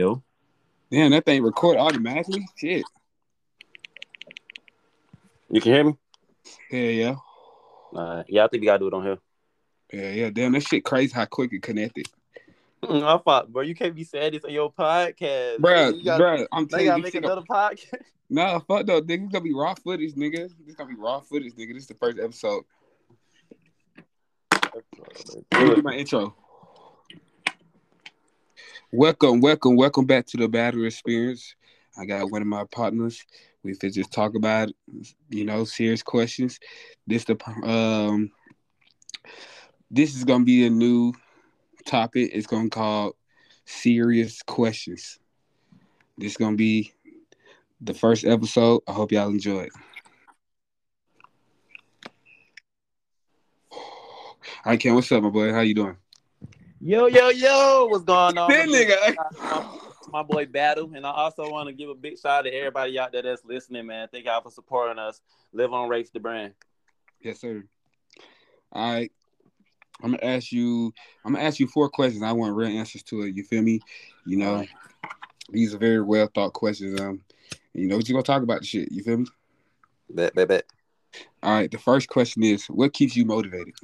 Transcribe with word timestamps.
Yo. 0.00 0.22
Damn, 0.90 1.10
that 1.10 1.26
thing 1.26 1.42
record 1.42 1.76
automatically? 1.76 2.48
Shit. 2.56 2.84
You 5.50 5.60
can 5.60 5.72
hear 5.72 5.84
me? 5.84 5.98
Yeah, 6.70 6.80
yeah. 6.80 7.14
Uh, 7.94 8.22
yeah, 8.26 8.46
I 8.46 8.48
think 8.48 8.62
we 8.62 8.64
gotta 8.64 8.78
do 8.78 8.86
it 8.86 8.94
on 8.94 9.04
here. 9.04 9.18
Yeah, 9.92 10.10
yeah. 10.12 10.30
Damn, 10.30 10.52
that 10.52 10.62
shit 10.62 10.86
crazy 10.86 11.12
how 11.12 11.26
quick 11.26 11.52
it 11.52 11.60
connected. 11.60 12.06
I 12.82 13.18
thought, 13.18 13.52
bro, 13.52 13.60
you 13.60 13.74
can't 13.74 13.94
be 13.94 14.04
saying 14.04 14.32
this 14.32 14.44
on 14.46 14.52
your 14.52 14.72
podcast. 14.72 15.58
bro. 15.58 15.90
you 15.90 16.02
gotta, 16.02 16.24
bruh, 16.24 16.46
I'm 16.50 16.64
they 16.64 16.68
telling 16.70 16.86
gotta 16.86 16.96
you, 16.96 17.02
make 17.02 17.12
shit 17.12 17.24
another 17.24 17.42
podcast. 17.42 17.94
Nah, 18.32 18.60
fuck 18.60 18.86
though, 18.86 19.02
nigga. 19.02 19.24
It's 19.24 19.32
gonna 19.32 19.44
be 19.44 19.52
raw 19.52 19.74
footage, 19.74 20.14
nigga. 20.14 20.48
This 20.56 20.68
is 20.68 20.76
gonna 20.76 20.88
be 20.88 20.96
raw 20.96 21.20
footage, 21.20 21.52
nigga. 21.54 21.74
This 21.74 21.82
is 21.82 21.88
the 21.88 21.94
first 21.94 22.18
episode. 22.18 22.62
Let 25.52 25.68
me 25.68 25.74
do 25.74 25.82
my 25.82 25.94
intro. 25.94 26.34
Welcome, 28.92 29.40
welcome, 29.40 29.76
welcome 29.76 30.04
back 30.04 30.26
to 30.26 30.36
the 30.36 30.48
Battle 30.48 30.84
Experience. 30.84 31.54
I 31.96 32.06
got 32.06 32.28
one 32.32 32.42
of 32.42 32.48
my 32.48 32.64
partners. 32.72 33.24
We 33.62 33.76
could 33.76 33.92
just 33.92 34.10
talk 34.10 34.34
about, 34.34 34.70
you 35.28 35.44
know, 35.44 35.62
serious 35.62 36.02
questions. 36.02 36.58
This 37.06 37.22
the 37.22 37.38
um, 37.62 38.32
this 39.92 40.16
is 40.16 40.24
gonna 40.24 40.42
be 40.44 40.66
a 40.66 40.70
new 40.70 41.12
topic. 41.86 42.30
It's 42.32 42.48
gonna 42.48 42.68
call 42.68 43.12
serious 43.64 44.42
questions. 44.42 45.20
This 46.18 46.32
is 46.32 46.36
gonna 46.36 46.56
be 46.56 46.92
the 47.80 47.94
first 47.94 48.24
episode. 48.24 48.82
I 48.88 48.92
hope 48.92 49.12
y'all 49.12 49.28
enjoy 49.28 49.68
it. 49.68 49.72
Hi 54.64 54.76
Ken, 54.76 54.96
what's 54.96 55.12
up, 55.12 55.22
my 55.22 55.30
boy? 55.30 55.52
How 55.52 55.60
you 55.60 55.76
doing? 55.76 55.96
Yo, 56.82 57.08
yo, 57.08 57.28
yo, 57.28 57.88
what's 57.90 58.04
going 58.04 58.38
on? 58.38 58.48
That 58.48 58.66
nigga. 58.66 59.14
My, 59.38 59.66
my 60.10 60.22
boy 60.22 60.46
Battle, 60.46 60.90
and 60.94 61.04
I 61.04 61.10
also 61.10 61.50
want 61.50 61.68
to 61.68 61.74
give 61.74 61.90
a 61.90 61.94
big 61.94 62.18
shout 62.18 62.38
out 62.38 62.42
to 62.44 62.54
everybody 62.54 62.98
out 62.98 63.12
there 63.12 63.20
that's 63.20 63.44
listening, 63.44 63.84
man. 63.86 64.08
Thank 64.10 64.24
y'all 64.24 64.40
for 64.40 64.50
supporting 64.50 64.98
us. 64.98 65.20
Live 65.52 65.74
on 65.74 65.90
Race 65.90 66.08
the 66.08 66.20
brand. 66.20 66.54
Yes, 67.20 67.38
sir. 67.38 67.64
All 68.72 68.94
right. 68.94 69.12
I'm 70.02 70.12
gonna 70.12 70.24
ask 70.24 70.52
you. 70.52 70.94
I'm 71.22 71.34
gonna 71.34 71.44
ask 71.44 71.60
you 71.60 71.66
four 71.66 71.90
questions. 71.90 72.22
I 72.22 72.32
want 72.32 72.56
real 72.56 72.70
answers 72.70 73.02
to 73.04 73.24
it. 73.24 73.36
You 73.36 73.44
feel 73.44 73.60
me? 73.60 73.80
You 74.24 74.38
know, 74.38 74.64
these 75.50 75.74
are 75.74 75.78
very 75.78 76.00
well 76.00 76.30
thought 76.34 76.54
questions. 76.54 76.98
Um, 76.98 77.20
you 77.74 77.88
know 77.88 77.96
what 77.96 78.08
you 78.08 78.14
gonna 78.14 78.22
talk 78.22 78.42
about 78.42 78.60
the 78.60 78.66
shit. 78.66 78.90
You 78.90 79.02
feel 79.02 79.18
me? 79.18 79.26
Bet, 80.08 80.34
bet, 80.34 80.48
bet. 80.48 80.64
All 81.42 81.52
right. 81.52 81.70
The 81.70 81.76
first 81.76 82.08
question 82.08 82.42
is, 82.42 82.64
what 82.70 82.94
keeps 82.94 83.14
you 83.16 83.26
motivated? 83.26 83.74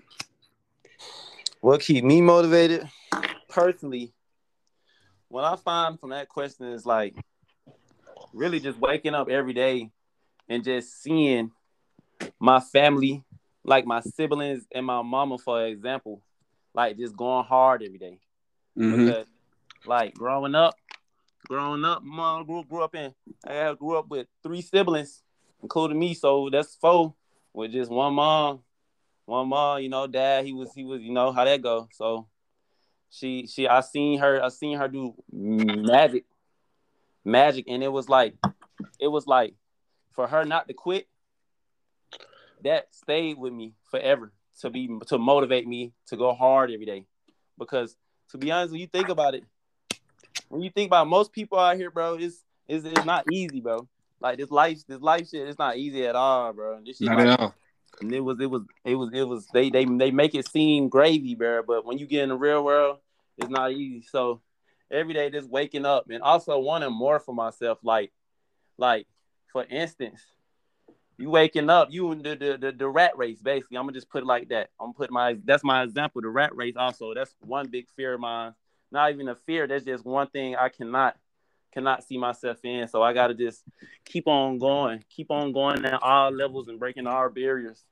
What 1.67 1.81
keep 1.81 2.05
me 2.05 2.21
motivated? 2.21 2.89
Personally, 3.49 4.13
what 5.27 5.43
I 5.43 5.57
find 5.57 5.99
from 5.99 6.11
that 6.11 6.29
question 6.29 6.67
is 6.67 6.87
like 6.87 7.17
really 8.33 8.61
just 8.61 8.79
waking 8.79 9.17
up 9.17 9.29
every 9.29 9.53
day 9.53 9.91
and 10.49 10.63
just 10.63 11.03
seeing 11.03 11.51
my 12.39 12.61
family, 12.61 13.25
like 13.65 13.85
my 13.85 13.99
siblings 13.99 14.65
and 14.73 14.87
my 14.87 15.03
mama, 15.03 15.39
for 15.39 15.67
example, 15.67 16.23
like 16.73 16.97
just 16.99 17.17
going 17.17 17.45
hard 17.45 17.83
every 17.83 17.99
day. 17.99 18.21
Mhm. 18.79 18.99
Because 18.99 19.27
like 19.85 20.15
growing 20.15 20.55
up, 20.55 20.77
growing 21.49 21.85
up, 21.85 22.01
mom 22.05 22.47
grew, 22.47 22.63
grew 22.63 22.85
up 22.85 22.95
in 22.95 23.13
I 23.45 23.75
grew 23.75 23.99
up 23.99 24.09
with 24.09 24.29
three 24.41 24.63
siblings, 24.63 25.25
including 25.61 25.99
me. 25.99 26.15
So 26.15 26.49
that's 26.49 26.77
four 26.77 27.17
with 27.53 27.73
just 27.73 27.91
one 27.91 28.15
mom. 28.15 28.63
One 29.27 29.49
mom, 29.49 29.83
you 29.83 29.89
know, 29.89 30.07
dad, 30.07 30.45
he 30.45 30.53
was 30.53 30.73
he 30.73 30.85
was, 30.85 31.03
you 31.03 31.13
know, 31.13 31.33
how 31.33 31.45
that 31.45 31.61
go. 31.61 31.89
So 31.93 32.29
she 33.11 33.47
she 33.47 33.67
I 33.67 33.81
seen 33.81 34.21
her, 34.21 34.43
I 34.43 34.49
seen 34.49 34.79
her 34.79 34.89
do 34.89 35.15
magic, 35.31 36.25
magic, 37.25 37.67
and 37.69 37.83
it 37.83 37.93
was 37.93 38.09
like 38.09 38.35
it 39.01 39.09
was 39.09 39.27
like 39.27 39.55
for 40.13 40.27
her 40.29 40.45
not 40.45 40.69
to 40.69 40.75
quit, 40.75 41.09
that 42.63 42.95
stayed 42.95 43.37
with 43.37 43.53
me 43.53 43.75
forever 43.91 44.33
to 44.61 44.71
be 44.71 44.89
to 45.09 45.19
motivate 45.19 45.67
me 45.67 45.93
to 46.07 46.17
go 46.17 46.33
hard 46.33 46.71
every 46.71 46.87
day. 46.87 47.05
Because 47.59 47.97
to 48.31 48.39
be 48.39 48.53
honest, 48.53 48.73
when 48.73 48.81
you 48.81 48.87
think 48.87 49.09
about 49.09 49.35
it, 49.35 49.45
when 50.49 50.63
you 50.63 50.71
think 50.71 50.89
about 50.89 51.09
most 51.09 51.33
people 51.33 51.59
out 51.59 51.77
here, 51.77 51.91
bro, 51.91 52.15
it's 52.15 52.45
it's, 52.69 52.85
it's 52.85 53.05
not 53.05 53.25
easy, 53.33 53.61
bro. 53.61 53.89
Like 54.21 54.39
this 54.39 54.51
life, 54.51 54.87
this 54.87 55.01
life 55.01 55.29
shit, 55.29 55.49
it's 55.49 55.59
not 55.59 55.77
easy 55.77 56.07
at 56.07 56.15
all, 56.15 56.53
bro. 56.53 56.81
This 56.85 56.99
shit 56.99 57.09
Not 57.09 57.19
like, 57.19 57.27
at 57.27 57.41
all. 57.41 57.55
And 58.01 58.13
it 58.13 58.21
was 58.21 58.41
it 58.41 58.47
was 58.51 58.63
it 58.85 58.95
was 58.95 59.11
it 59.13 59.23
was 59.23 59.47
they 59.53 59.71
they 59.71 59.85
they 59.85 60.11
make 60.11 60.35
it 60.35 60.49
seem 60.49 60.89
gravy, 60.89 61.35
bro. 61.35 61.63
But 61.67 61.85
when 61.85 61.99
you 61.99 62.07
get 62.07 62.23
in 62.23 62.31
the 62.31 62.37
real 62.37 62.65
world, 62.65 62.99
it's 63.39 63.51
not 63.51 63.73
easy. 63.73 64.03
So 64.03 64.41
every 64.91 65.15
day 65.15 65.31
just 65.31 65.49
waking 65.49 65.87
up 65.87 66.09
and 66.11 66.23
also 66.23 66.59
wanting 66.59 66.93
more 66.93 67.19
for 67.19 67.35
myself. 67.35 67.79
Like 67.83 68.13
like 68.79 69.07
for 69.53 69.65
instance, 69.65 70.21
you 71.19 71.31
waking 71.31 71.71
up, 71.71 71.89
you 71.91 72.13
in 72.13 72.23
the 72.23 72.37
the, 72.37 72.59
the, 72.59 72.73
the 72.73 72.89
rat 72.89 73.17
race, 73.17 73.41
basically. 73.41 73.79
I'm 73.79 73.85
gonna 73.85 73.93
just 73.93 74.11
put 74.11 74.23
it 74.23 74.27
like 74.27 74.49
that. 74.51 74.71
I'm 74.81 74.93
put 74.93 75.11
my 75.11 75.37
that's 75.45 75.65
my 75.65 75.83
example, 75.83 76.23
the 76.23 76.29
rat 76.29 76.55
race 76.55 76.75
also. 76.77 77.15
That's 77.15 77.35
one 77.41 77.69
big 77.69 77.87
fear 77.97 78.15
of 78.15 78.21
mine. 78.21 78.55
Not 78.93 79.11
even 79.11 79.29
a 79.29 79.35
fear, 79.35 79.67
that's 79.67 79.85
just 79.85 80.05
one 80.05 80.29
thing 80.29 80.55
I 80.57 80.69
cannot 80.69 81.17
cannot 81.77 82.03
see 82.03 82.17
myself 82.17 82.57
in. 82.65 82.89
So 82.89 83.03
I 83.03 83.13
gotta 83.13 83.35
just 83.35 83.63
keep 84.03 84.27
on 84.27 84.57
going, 84.57 85.05
keep 85.11 85.31
on 85.31 85.53
going 85.53 85.85
at 85.85 86.03
all 86.03 86.31
levels 86.31 86.69
and 86.69 86.79
breaking 86.79 87.07
all 87.07 87.29
barriers. 87.29 87.85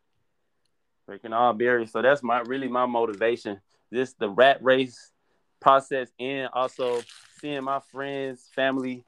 Breaking 1.06 1.34
all 1.34 1.52
barriers. 1.52 1.92
So 1.92 2.00
that's 2.00 2.22
my 2.22 2.40
really 2.40 2.66
my 2.66 2.86
motivation. 2.86 3.60
This 3.90 4.14
the 4.14 4.30
rat 4.30 4.64
race 4.64 5.12
process 5.60 6.08
and 6.18 6.48
also 6.54 7.02
seeing 7.38 7.62
my 7.62 7.80
friends, 7.92 8.48
family 8.54 9.04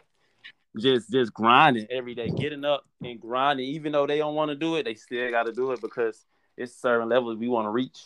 just 0.78 1.10
just 1.10 1.32
grinding 1.32 1.86
every 1.88 2.14
day, 2.14 2.28
getting 2.28 2.66
up 2.66 2.84
and 3.02 3.18
grinding. 3.18 3.64
Even 3.66 3.92
though 3.92 4.06
they 4.06 4.18
don't 4.18 4.34
want 4.34 4.50
to 4.50 4.54
do 4.54 4.76
it, 4.76 4.82
they 4.82 4.94
still 4.94 5.30
gotta 5.30 5.52
do 5.52 5.72
it 5.72 5.80
because 5.80 6.26
it's 6.54 6.76
certain 6.76 7.08
levels 7.08 7.38
we 7.38 7.48
want 7.48 7.64
to 7.64 7.70
reach. 7.70 8.04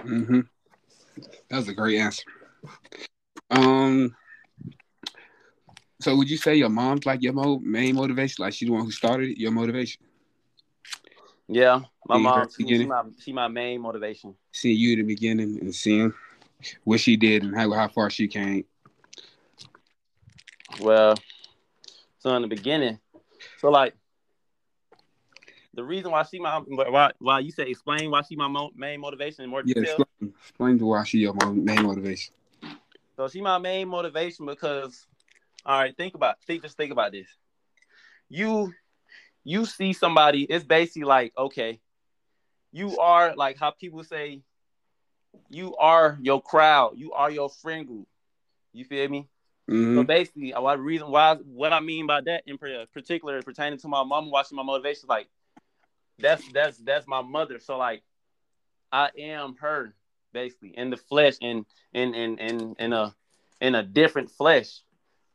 hmm 0.00 0.40
That 1.50 1.56
was 1.58 1.68
a 1.68 1.74
great 1.74 1.98
answer. 1.98 2.24
Um. 3.50 4.16
So 6.00 6.16
would 6.16 6.28
you 6.30 6.36
say 6.36 6.56
your 6.56 6.68
mom's 6.68 7.06
like 7.06 7.22
your 7.22 7.32
mo- 7.32 7.60
main 7.60 7.94
motivation? 7.94 8.42
Like 8.44 8.52
she's 8.52 8.68
the 8.68 8.74
one 8.74 8.84
who 8.84 8.90
started 8.90 9.30
it, 9.30 9.38
your 9.38 9.50
motivation? 9.52 10.02
Yeah, 11.48 11.80
my 12.06 12.18
mom, 12.18 12.48
she, 12.50 12.84
my 12.84 13.02
she 13.18 13.32
my 13.32 13.48
main 13.48 13.80
motivation. 13.80 14.34
Seeing 14.52 14.76
you 14.78 14.92
in 14.92 14.98
the 15.00 15.04
beginning 15.04 15.58
and 15.60 15.74
seeing 15.74 16.12
what 16.84 17.00
she 17.00 17.16
did 17.16 17.42
and 17.42 17.56
how, 17.56 17.70
how 17.72 17.88
far 17.88 18.10
she 18.10 18.26
came. 18.28 18.64
Well, 20.80 21.14
so 22.18 22.34
in 22.36 22.42
the 22.42 22.48
beginning, 22.48 22.98
so 23.58 23.70
like 23.70 23.94
the 25.74 25.84
reason 25.84 26.10
why 26.10 26.22
she 26.22 26.38
my 26.38 26.58
why 26.58 27.10
why 27.18 27.40
you 27.40 27.50
say 27.50 27.68
explain 27.70 28.10
why 28.10 28.22
she 28.22 28.36
my 28.36 28.48
mo- 28.48 28.72
main 28.74 29.00
motivation 29.00 29.44
in 29.44 29.50
more 29.50 29.62
Yeah, 29.64 29.74
detail. 29.74 29.96
explain, 29.98 30.34
explain 30.40 30.78
to 30.78 30.86
why 30.86 31.04
she 31.04 31.18
your 31.18 31.34
main 31.34 31.82
motivation. 31.82 32.34
So 33.16 33.28
she 33.28 33.40
my 33.40 33.58
main 33.58 33.88
motivation 33.88 34.46
because, 34.46 35.06
all 35.66 35.80
right, 35.80 35.96
think 35.96 36.14
about 36.14 36.42
think 36.46 36.62
just 36.62 36.78
think 36.78 36.92
about 36.92 37.12
this. 37.12 37.28
You 38.28 38.72
you 39.44 39.66
see 39.66 39.92
somebody, 39.92 40.44
it's 40.44 40.64
basically 40.64 41.04
like 41.04 41.32
okay, 41.38 41.80
you 42.72 42.98
are 42.98 43.34
like 43.36 43.58
how 43.58 43.70
people 43.70 44.04
say, 44.04 44.42
you 45.50 45.76
are 45.76 46.18
your 46.20 46.42
crowd, 46.42 46.94
you 46.96 47.12
are 47.12 47.30
your 47.30 47.50
friend 47.50 47.86
group. 47.86 48.08
You 48.72 48.84
feel 48.84 49.08
me? 49.08 49.28
hmm 49.68 49.94
So 49.94 50.04
basically, 50.04 50.52
uh, 50.54 50.60
what 50.60 50.80
reason 50.80 51.10
why 51.10 51.34
what 51.36 51.72
I 51.72 51.80
mean 51.80 52.06
by 52.06 52.20
that 52.22 52.44
in 52.46 52.58
par- 52.58 52.86
particular 52.92 53.42
pertaining 53.42 53.78
to 53.80 53.88
my 53.88 54.04
mom 54.04 54.30
watching 54.30 54.56
my 54.56 54.62
motivation, 54.62 55.08
like 55.08 55.28
that's 56.18 56.46
that's 56.52 56.78
that's 56.78 57.06
my 57.06 57.22
mother. 57.22 57.58
So 57.60 57.78
like 57.78 58.02
I 58.92 59.10
am 59.18 59.56
her 59.60 59.94
basically 60.32 60.70
in 60.76 60.90
the 60.90 60.96
flesh 60.96 61.34
in 61.40 61.66
in 61.92 62.14
in 62.14 62.38
in 62.38 62.76
in 62.78 62.92
a 62.92 63.14
in 63.60 63.74
a 63.74 63.82
different 63.82 64.30
flesh. 64.30 64.80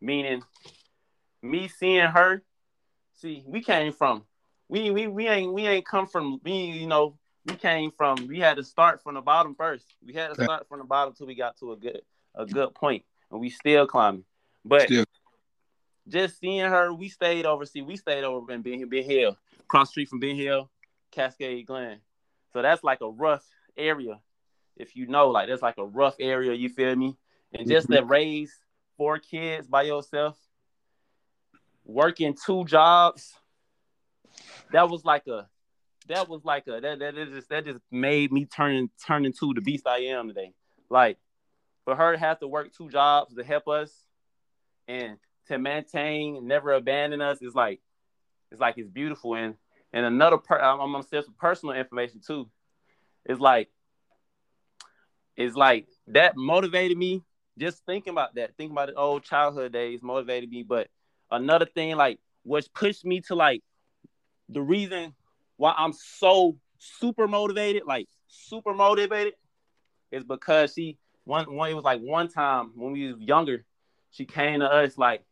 Meaning 0.02 0.44
me 1.42 1.68
seeing 1.68 2.08
her, 2.08 2.44
see, 3.14 3.44
we 3.46 3.62
came 3.62 3.94
from 3.94 4.24
we 4.68 4.90
we 4.90 5.08
we 5.08 5.28
ain't 5.28 5.54
we 5.54 5.68
ain't 5.68 5.86
come 5.86 6.08
from 6.08 6.40
we, 6.44 6.54
you 6.54 6.88
know, 6.88 7.18
we 7.46 7.56
came 7.56 7.92
from 7.92 8.28
we 8.28 8.40
had 8.40 8.58
to 8.58 8.64
start 8.64 9.04
from 9.04 9.16
the 9.16 9.22
bottom 9.22 9.54
first. 9.56 9.86
We 10.06 10.14
had 10.14 10.30
to 10.30 10.36
start 10.44 10.68
from 10.68 10.80
the 10.80 10.86
bottom 10.86 11.14
till 11.14 11.28
we 11.28 11.36
got 11.36 11.58
to 11.58 11.74
a 11.74 11.78
good 11.78 12.02
a 12.36 12.46
good 12.46 12.74
point 12.74 13.04
and 13.30 13.40
we 13.40 13.50
still 13.50 13.86
climbing. 13.86 14.24
But 14.66 14.84
Still. 14.84 15.06
just 16.08 16.40
seeing 16.40 16.66
her, 16.66 16.94
we 16.94 17.10
stayed 17.10 17.46
over. 17.46 17.66
See, 17.66 17.82
we 17.82 17.96
stayed 17.98 18.24
over 18.24 18.52
in 18.52 18.62
Ben, 18.62 18.88
ben 18.90 19.04
Hill, 19.04 19.38
cross 19.68 19.90
street 19.90 20.10
from 20.10 20.20
Ben 20.20 20.36
Hill, 20.36 20.70
Cascade 21.12 21.66
Glen. 21.66 22.00
So 22.54 22.62
that's 22.62 22.84
like 22.84 23.02
a 23.02 23.10
rough 23.10 23.46
area, 23.78 24.20
if 24.78 24.96
you 24.96 25.08
know, 25.08 25.30
like 25.30 25.48
that's 25.48 25.62
like 25.62 25.78
a 25.78 25.86
rough 25.86 26.16
area. 26.20 26.54
You 26.54 26.70
feel 26.70 26.96
me? 26.96 27.18
And 27.54 27.68
just 27.68 27.90
Mhm. 27.90 27.98
to 27.98 28.04
raise 28.06 28.56
four 29.02 29.18
kids 29.18 29.66
by 29.68 29.82
yourself, 29.82 30.38
working 31.84 32.36
two 32.46 32.64
jobs, 32.66 33.34
that 34.72 34.88
was 34.88 35.04
like 35.04 35.26
a, 35.26 35.50
that 36.08 36.30
was 36.30 36.46
like 36.46 36.68
a 36.68 36.80
that 36.80 37.00
that, 37.00 37.16
that 37.16 37.32
just 37.34 37.50
that 37.50 37.66
just 37.66 37.80
made 37.90 38.32
me 38.32 38.46
turn 38.46 38.92
turn 39.04 39.26
into 39.26 39.56
the 39.56 39.62
beast 39.62 39.88
I 39.88 40.02
am 40.02 40.28
today. 40.28 40.54
Like 40.88 41.18
for 41.84 41.96
her 41.96 42.12
to 42.12 42.20
have 42.20 42.40
to 42.42 42.48
work 42.48 42.72
two 42.78 42.90
jobs 42.90 43.34
to 43.34 43.44
help 43.44 43.68
us 43.68 43.92
and 44.88 45.18
to 45.48 45.58
maintain, 45.58 46.46
never 46.46 46.72
abandon 46.74 47.22
us 47.22 47.42
is 47.42 47.56
like 47.56 47.82
it's 48.52 48.62
like 48.62 48.78
it's 48.78 48.88
beautiful. 48.88 49.34
And 49.34 49.56
and 49.92 50.06
another 50.06 50.38
per 50.38 50.60
I'm, 50.60 50.80
I'm 50.80 50.92
gonna 50.92 51.04
say 51.06 51.24
some 51.24 51.34
personal 51.40 51.74
information 51.74 52.22
too. 52.24 52.48
It's 53.26 53.40
like 53.40 53.72
it's 55.36 55.56
like 55.56 55.88
that 56.10 56.38
motivated 56.38 57.00
me. 57.00 57.24
Just 57.58 57.86
thinking 57.86 58.12
about 58.12 58.36
that, 58.36 58.56
thinking 58.58 58.76
about 58.76 58.90
the 58.90 58.96
old 58.96 59.24
childhood 59.24 59.74
days 59.74 60.02
motivated 60.02 60.50
me. 60.50 60.64
But 60.64 60.88
another 61.30 61.66
thing, 61.66 61.96
like, 61.96 62.20
which 62.44 62.72
pushed 62.74 63.06
me 63.06 63.22
to 63.22 63.36
like 63.36 63.62
the 64.50 64.62
reason 64.62 65.14
why 65.58 65.74
I'm 65.78 65.94
so 65.94 66.58
super 66.80 67.28
motivated, 67.28 67.84
like 67.86 68.08
super 68.28 68.74
motivated, 68.74 69.34
is 70.12 70.24
because 70.24 70.74
she 70.74 70.98
one 71.24 71.54
one 71.56 71.70
it 71.70 71.74
was 71.74 71.84
like 71.84 72.02
one 72.02 72.28
time 72.28 72.72
when 72.76 72.94
we 72.94 73.12
was 73.12 73.22
younger, 73.22 73.64
she 74.12 74.26
came 74.26 74.60
to 74.60 74.72
us 74.72 74.98
like 74.98 75.24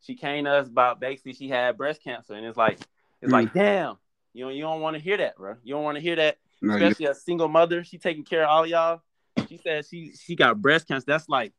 she 0.00 0.14
came 0.14 0.44
to 0.44 0.50
us 0.52 0.68
about 0.68 1.00
basically 1.00 1.32
she 1.32 1.48
had 1.48 1.76
breast 1.76 2.02
cancer, 2.02 2.34
and 2.34 2.46
it's 2.46 2.56
like 2.56 2.78
it's 3.20 3.30
mm. 3.30 3.32
like 3.32 3.52
damn, 3.52 3.96
you 4.32 4.44
know 4.44 4.50
you 4.50 4.62
don't 4.62 4.80
want 4.80 4.96
to 4.96 5.02
hear 5.02 5.16
that, 5.16 5.36
bro. 5.36 5.56
You 5.62 5.74
don't 5.74 5.84
want 5.84 5.96
to 5.96 6.02
hear 6.02 6.16
that, 6.16 6.38
no, 6.62 6.74
especially 6.74 7.06
a 7.06 7.14
single 7.14 7.48
mother. 7.48 7.84
She 7.84 7.98
taking 7.98 8.24
care 8.24 8.44
of 8.44 8.50
all 8.50 8.66
y'all. 8.66 9.02
She 9.48 9.56
said 9.58 9.86
she 9.86 10.12
she 10.12 10.36
got 10.36 10.60
breast 10.60 10.88
cancer. 10.88 11.04
That's 11.06 11.28
like 11.28 11.52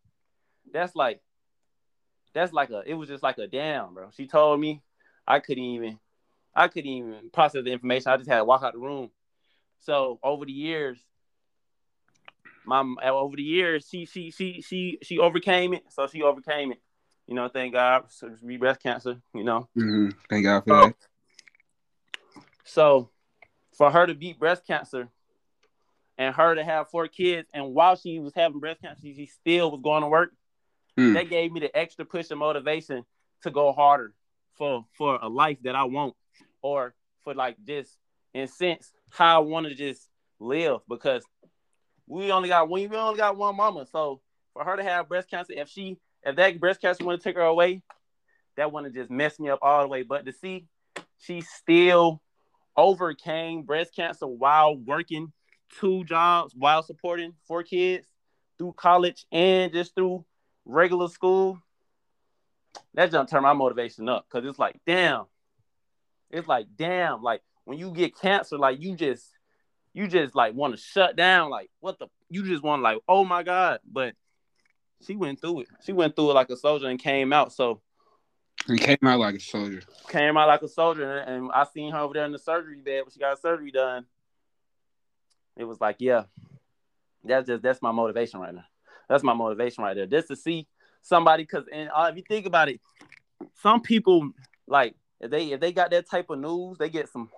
that's 0.72 0.96
like 0.96 1.22
that's 2.34 2.54
like 2.54 2.70
a 2.70 2.84
it 2.86 2.94
was 2.94 3.10
just 3.10 3.24
like 3.24 3.38
a 3.38 3.48
damn, 3.48 3.94
bro. 3.94 4.10
She 4.16 4.28
told 4.28 4.60
me 4.60 4.82
I 5.28 5.40
couldn't 5.40 5.64
even 5.64 6.00
I 6.56 6.68
couldn't 6.68 6.90
even 6.90 7.30
process 7.32 7.64
the 7.64 7.72
information. 7.72 8.12
I 8.12 8.18
just 8.18 8.30
had 8.30 8.38
to 8.38 8.46
walk 8.46 8.64
out 8.64 8.74
the 8.74 8.80
room. 8.80 9.10
So 9.80 10.20
over 10.24 10.46
the 10.46 10.52
years, 10.52 11.00
my 12.66 12.84
over 13.04 13.36
the 13.36 13.44
years, 13.44 13.88
she 13.90 14.06
she 14.06 14.32
she 14.32 14.62
she 14.62 15.00
she 15.02 15.20
overcame 15.20 15.74
it. 15.74 15.84
So 15.90 16.08
she 16.08 16.22
overcame 16.22 16.72
it. 16.72 16.82
You 17.28 17.36
know, 17.36 17.48
thank 17.48 17.74
God 17.74 18.06
for 18.12 18.36
breast 18.58 18.82
cancer. 18.82 19.22
You 19.34 19.44
know, 19.44 19.70
mm-hmm. 19.78 20.10
thank 20.30 20.46
God 20.46 20.62
for 20.62 20.70
so, 20.70 20.86
that. 20.88 20.96
So, 22.64 23.10
for 23.78 23.92
her 23.92 24.08
to 24.08 24.16
beat 24.16 24.40
breast 24.40 24.66
cancer, 24.66 25.10
and 26.19 26.36
her 26.36 26.54
to 26.54 26.63
have 26.63 26.89
four 26.89 27.07
kids, 27.07 27.48
and 27.54 27.74
while 27.74 27.95
she 27.95 28.19
was 28.19 28.33
having 28.36 28.60
breast 28.60 28.81
cancer, 28.81 29.01
she 29.01 29.25
still 29.25 29.71
was 29.71 29.80
going 29.81 30.04
to 30.04 30.10
work. 30.10 30.31
Mm. 31.00 31.13
That 31.13 31.30
gave 31.30 31.51
me 31.51 31.62
the 31.62 31.75
extra 31.75 32.04
push 32.04 32.30
and 32.30 32.39
motivation 32.39 33.06
to 33.44 33.51
go 33.51 33.71
harder 33.71 34.13
for 34.57 34.86
for 34.98 35.18
a 35.19 35.30
life 35.30 35.60
that 35.63 35.75
I 35.75 35.86
want, 35.86 36.13
or 36.62 36.94
for 37.24 37.33
like 37.33 37.56
just 37.66 37.98
in 38.33 38.48
sense 38.48 38.92
how 39.12 39.38
I 39.38 39.45
want 39.45 39.68
to 39.68 39.74
just 39.74 40.10
live 40.42 40.81
because 40.89 41.24
we 42.06 42.31
only 42.31 42.50
got 42.50 42.68
one. 42.68 42.81
We 42.89 42.98
only 42.98 43.18
got 43.18 43.38
one 43.38 43.56
mama. 43.56 43.86
So 43.89 44.19
for 44.51 44.66
her 44.66 44.75
to 44.75 44.83
have 44.83 45.07
breast 45.07 45.30
cancer, 45.30 45.54
if 45.56 45.69
she 45.69 45.98
if 46.24 46.36
that 46.36 46.60
breast 46.60 46.81
cancer 46.81 47.06
want 47.06 47.21
to 47.21 47.24
take 47.24 47.38
her 47.38 47.42
away, 47.42 47.81
that 48.57 48.74
would 48.74 48.83
have 48.83 48.94
just 48.94 49.10
messed 49.10 49.39
me 49.39 49.50
up 49.50 49.60
all 49.62 49.83
the 49.83 49.88
way. 49.88 50.04
But 50.04 50.25
to 50.25 50.33
see 50.33 50.66
she 51.18 51.39
still 51.39 52.21
overcame 52.75 53.63
breast 53.63 53.95
cancer 53.95 54.27
while 54.27 54.75
working 54.75 55.31
two 55.80 56.04
jobs, 56.06 56.54
while 56.56 56.83
supporting 56.83 57.33
four 57.48 57.63
kids 57.63 58.07
through 58.57 58.74
college 58.74 59.25
and 59.31 59.71
just 59.71 59.95
through 59.95 60.25
regular 60.66 61.07
school, 61.07 61.60
that 62.94 63.12
just 63.12 63.30
turn 63.30 63.44
my 63.44 63.54
motivation 63.54 64.10
up 64.10 64.25
because 64.30 64.48
it's 64.48 64.60
like, 64.60 64.80
damn. 64.86 65.25
It's 66.31 66.48
like, 66.48 66.68
damn, 66.75 67.24
like 67.24 67.42
when 67.66 67.80
you 67.80 67.92
get 67.92 68.19
cancer, 68.19 68.57
like 68.57 68.81
you 68.81 68.95
just 68.95 69.25
you 69.94 70.07
just 70.07 70.36
like 70.36 70.54
want 70.54 70.75
to 70.75 70.81
shut 70.81 71.16
down. 71.16 71.50
Like, 71.50 71.69
what 71.80 71.98
the? 72.00 72.07
You 72.30 72.44
just 72.44 72.63
want 72.63 72.83
like, 72.83 73.00
oh 73.07 73.25
my 73.25 73.44
god! 73.44 73.80
But 73.92 74.13
she 75.06 75.16
went 75.16 75.42
through 75.42 75.62
it. 75.62 75.68
She 75.83 75.92
went 75.92 76.16
through 76.16 76.31
it 76.31 76.36
like 76.36 76.50
a 76.50 76.57
soldier 76.57 76.88
and 76.88 77.00
came 77.00 77.33
out. 77.33 77.51
So 77.54 77.81
he 78.68 78.77
came 78.77 78.98
out 79.04 79.19
like 79.19 79.36
a 79.36 79.39
soldier. 79.39 79.81
Came 80.10 80.38
out 80.38 80.48
like 80.48 80.62
a 80.62 80.68
soldier, 80.68 81.18
and 81.18 81.50
I 81.51 81.66
seen 81.74 81.92
her 81.92 82.00
over 82.00 82.13
there 82.13 82.25
in 82.25 82.31
the 82.31 82.39
surgery 82.39 82.81
bed 82.81 83.04
when 83.04 83.12
she 83.12 83.19
got 83.19 83.42
surgery 83.42 83.71
done. 83.71 84.06
It 85.60 85.66
was 85.66 85.80
like, 85.80 85.98
yeah, 86.00 86.24
that's 87.24 87.48
just 87.48 87.62
that's 87.62 87.82
my 87.82 87.92
motivation 87.92 88.40
right 88.40 88.56
now. 88.56 88.66
That's 89.08 89.24
my 89.24 89.34
motivation 89.34 89.84
right 89.84 89.96
there. 89.96 90.08
Just 90.08 90.30
to 90.30 90.36
see 90.36 90.68
somebody, 91.04 91.44
because 91.44 91.66
and 91.72 91.90
uh, 91.94 92.08
if 92.10 92.18
you 92.18 92.24
think 92.28 92.48
about 92.48 92.70
it, 92.70 92.82
some 93.62 93.82
people 93.82 94.32
like 94.68 94.96
if 95.20 95.30
they 95.30 95.52
if 95.52 95.60
they 95.60 95.72
got 95.72 95.92
that 95.92 96.10
type 96.10 96.32
of 96.32 96.40
news, 96.40 96.78
they 96.80 96.90
get 96.90 97.10
some 97.10 97.30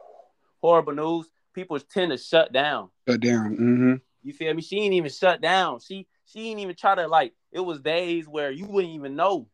horrible 0.62 0.94
news 0.94 1.28
people 1.54 1.80
tend 1.80 2.12
to 2.12 2.18
shut 2.18 2.52
down. 2.52 2.90
Shut 3.08 3.20
down. 3.20 3.58
Mm-hmm. 3.58 3.94
You 4.24 4.34
feel 4.34 4.54
me? 4.54 4.62
She 4.62 4.78
ain't 4.78 4.94
even 4.94 5.12
shut 5.12 5.42
down. 5.42 5.80
She 5.80 6.08
she 6.26 6.50
ain't 6.50 6.60
even 6.60 6.76
try 6.76 6.96
to 6.96 7.08
like. 7.08 7.34
It 7.52 7.60
was 7.60 7.82
days 7.82 8.28
where 8.28 8.52
you 8.52 8.66
wouldn't 8.66 8.94
even 8.94 9.16
know 9.16 9.48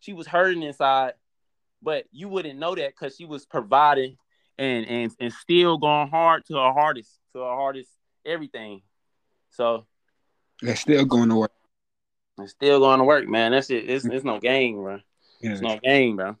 she 0.00 0.12
was 0.12 0.26
hurting 0.26 0.62
inside, 0.62 1.14
but 1.80 2.04
you 2.12 2.28
wouldn't 2.28 2.58
know 2.58 2.74
that 2.74 2.90
because 2.90 3.16
she 3.16 3.24
was 3.24 3.46
providing 3.46 4.16
and 4.62 4.86
and 4.86 5.12
and 5.18 5.32
still 5.32 5.78
going 5.78 6.08
hard 6.08 6.44
to 6.46 6.54
her 6.54 6.72
hardest, 6.72 7.18
to 7.34 7.40
her 7.40 7.54
hardest 7.54 7.90
everything. 8.24 8.82
So 9.50 9.86
that's 10.60 10.80
still 10.80 11.04
going 11.04 11.28
to 11.30 11.36
work. 11.36 11.52
It's 12.38 12.52
still 12.52 12.78
going 12.78 12.98
to 12.98 13.04
work, 13.04 13.28
man. 13.28 13.52
That's 13.52 13.70
it. 13.70 13.90
It's, 13.90 14.04
it's 14.04 14.24
no 14.24 14.38
game, 14.40 14.76
bro. 14.76 15.00
Yeah. 15.40 15.52
It's 15.52 15.60
no 15.60 15.78
game, 15.82 16.16
bro. 16.16 16.36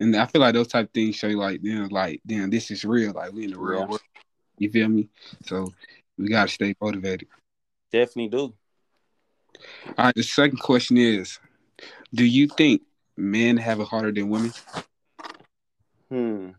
And 0.00 0.16
I 0.16 0.24
feel 0.26 0.40
like 0.40 0.54
those 0.54 0.68
type 0.68 0.86
of 0.86 0.92
things 0.92 1.16
show 1.16 1.26
you 1.26 1.36
like, 1.36 1.62
know, 1.62 1.86
like, 1.90 2.22
damn, 2.26 2.48
this 2.48 2.70
is 2.70 2.86
real. 2.86 3.12
Like 3.12 3.32
we 3.32 3.44
in 3.44 3.50
the 3.50 3.58
real 3.58 3.80
yeah. 3.80 3.86
world. 3.86 4.00
You 4.56 4.70
feel 4.70 4.88
me? 4.88 5.08
So 5.44 5.72
we 6.16 6.28
gotta 6.28 6.48
stay 6.48 6.74
motivated. 6.80 7.28
Definitely 7.92 8.28
do. 8.28 8.54
All 9.98 10.06
right, 10.06 10.14
the 10.14 10.22
second 10.22 10.58
question 10.58 10.96
is 10.96 11.38
do 12.14 12.24
you 12.24 12.48
think 12.48 12.82
men 13.16 13.58
have 13.58 13.80
it 13.80 13.88
harder 13.88 14.10
than 14.10 14.30
women? 14.30 14.52
Hmm. 16.08 16.50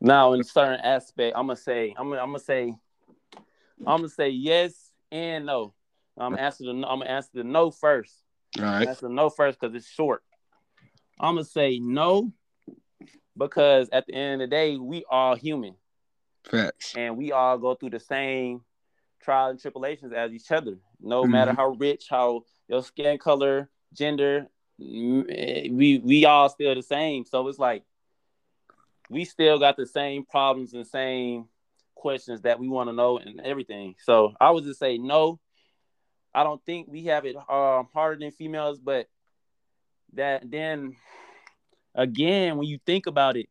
Now, 0.00 0.34
in 0.34 0.44
certain 0.44 0.80
aspect, 0.80 1.34
I'm 1.36 1.46
gonna 1.46 1.56
say, 1.56 1.94
I'm 1.96 2.10
gonna, 2.10 2.20
I'm 2.20 2.28
gonna 2.28 2.38
say, 2.38 2.74
I'm 3.86 3.98
gonna 3.98 4.08
say 4.08 4.28
yes 4.28 4.92
and 5.10 5.46
no. 5.46 5.74
I'm 6.18 6.32
gonna 6.32 6.42
answer 6.42 6.64
the, 6.64 6.70
I'm 6.70 6.80
gonna 6.80 7.04
answer 7.06 7.30
the 7.34 7.44
no 7.44 7.70
first. 7.70 8.22
All 8.58 8.64
right. 8.64 8.86
Answer 8.86 9.08
no 9.08 9.30
first 9.30 9.58
because 9.58 9.74
it's 9.74 9.88
short. 9.88 10.22
I'm 11.18 11.34
gonna 11.34 11.44
say 11.44 11.78
no 11.78 12.32
because 13.36 13.88
at 13.92 14.06
the 14.06 14.14
end 14.14 14.42
of 14.42 14.50
the 14.50 14.54
day, 14.54 14.76
we 14.76 15.04
all 15.10 15.34
human. 15.34 15.74
Facts. 16.44 16.94
And 16.96 17.16
we 17.16 17.32
all 17.32 17.58
go 17.58 17.74
through 17.74 17.90
the 17.90 18.00
same 18.00 18.62
trials 19.22 19.52
and 19.52 19.60
tribulations 19.60 20.12
as 20.12 20.32
each 20.32 20.50
other. 20.50 20.78
No 21.00 21.22
mm-hmm. 21.22 21.32
matter 21.32 21.52
how 21.52 21.68
rich, 21.70 22.06
how 22.08 22.42
your 22.68 22.82
skin 22.82 23.18
color, 23.18 23.68
gender, 23.92 24.48
we 24.78 26.00
we 26.04 26.24
all 26.24 26.48
still 26.48 26.74
the 26.74 26.82
same. 26.82 27.24
So 27.24 27.48
it's 27.48 27.58
like 27.58 27.82
we 29.08 29.24
still 29.24 29.58
got 29.58 29.76
the 29.76 29.86
same 29.86 30.24
problems 30.24 30.74
and 30.74 30.86
same 30.86 31.46
questions 31.94 32.42
that 32.42 32.58
we 32.58 32.68
want 32.68 32.88
to 32.88 32.92
know 32.94 33.18
and 33.18 33.40
everything. 33.40 33.94
So 34.02 34.34
I 34.40 34.50
would 34.50 34.64
just 34.64 34.78
say 34.78 34.98
no. 34.98 35.40
I 36.34 36.44
don't 36.44 36.62
think 36.64 36.88
we 36.88 37.04
have 37.04 37.24
it 37.24 37.36
um, 37.36 37.88
harder 37.92 38.18
than 38.18 38.30
females, 38.30 38.78
but 38.78 39.08
that 40.12 40.50
then 40.50 40.96
again, 41.94 42.56
when 42.56 42.68
you 42.68 42.78
think 42.84 43.06
about 43.06 43.36
it, 43.36 43.48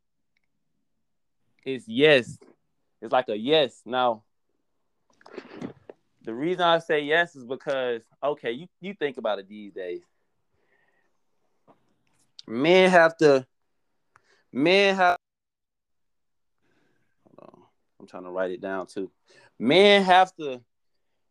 it's 1.65 1.87
yes. 1.87 2.37
It's 3.01 3.11
like 3.11 3.27
a 3.29 3.37
yes. 3.37 3.81
Now, 3.85 4.23
the 6.23 6.33
reason 6.33 6.61
I 6.61 6.79
say 6.79 7.01
yes 7.01 7.35
is 7.35 7.43
because 7.43 8.01
okay, 8.23 8.51
you, 8.51 8.67
you 8.81 8.93
think 8.93 9.17
about 9.17 9.39
it 9.39 9.49
these 9.49 9.73
days. 9.73 10.01
Men 12.47 12.91
have 12.91 13.17
to 13.17 13.45
men 14.53 14.95
have 14.95 15.17
I'm 18.05 18.09
trying 18.09 18.23
to 18.23 18.29
write 18.29 18.51
it 18.51 18.61
down 18.61 18.85
too. 18.85 19.11
Men 19.57 20.03
have 20.03 20.33
to 20.35 20.61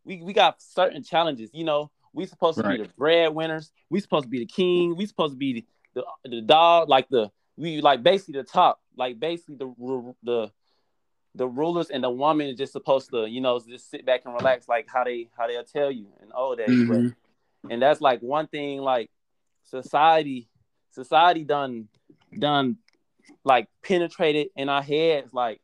we, 0.04 0.22
we 0.22 0.32
got 0.32 0.60
certain 0.60 1.02
challenges, 1.02 1.50
you 1.52 1.64
know. 1.64 1.90
We 2.12 2.26
supposed 2.26 2.58
to 2.58 2.64
right. 2.64 2.78
be 2.78 2.86
the 2.86 2.92
breadwinners. 2.96 3.72
We 3.90 4.00
supposed 4.00 4.24
to 4.24 4.28
be 4.28 4.38
the 4.40 4.46
king. 4.46 4.96
We 4.96 5.06
supposed 5.06 5.32
to 5.32 5.38
be 5.38 5.66
the, 5.94 6.04
the, 6.24 6.30
the 6.30 6.40
dog, 6.42 6.88
like 6.88 7.08
the 7.08 7.30
we 7.56 7.80
like 7.80 8.02
basically 8.02 8.40
the 8.40 8.44
top, 8.44 8.80
like 8.96 9.18
basically 9.18 9.56
the 9.56 10.14
the 10.22 10.50
the 11.36 11.46
rulers 11.46 11.90
and 11.90 12.02
the 12.02 12.10
woman 12.10 12.48
is 12.48 12.56
just 12.56 12.72
supposed 12.72 13.10
to, 13.10 13.26
you 13.26 13.40
know, 13.40 13.60
just 13.60 13.90
sit 13.90 14.06
back 14.06 14.22
and 14.24 14.34
relax, 14.34 14.68
like 14.68 14.86
how 14.88 15.04
they 15.04 15.28
how 15.36 15.46
they'll 15.46 15.64
tell 15.64 15.90
you 15.90 16.08
and 16.20 16.32
all 16.32 16.56
that. 16.56 16.68
Mm-hmm. 16.68 17.08
But, 17.08 17.72
and 17.72 17.82
that's 17.82 18.00
like 18.00 18.20
one 18.20 18.46
thing, 18.46 18.80
like 18.80 19.10
society, 19.64 20.48
society 20.90 21.44
done 21.44 21.88
done 22.36 22.78
like 23.44 23.68
penetrated 23.82 24.48
in 24.56 24.68
our 24.68 24.82
heads, 24.82 25.32
like, 25.32 25.60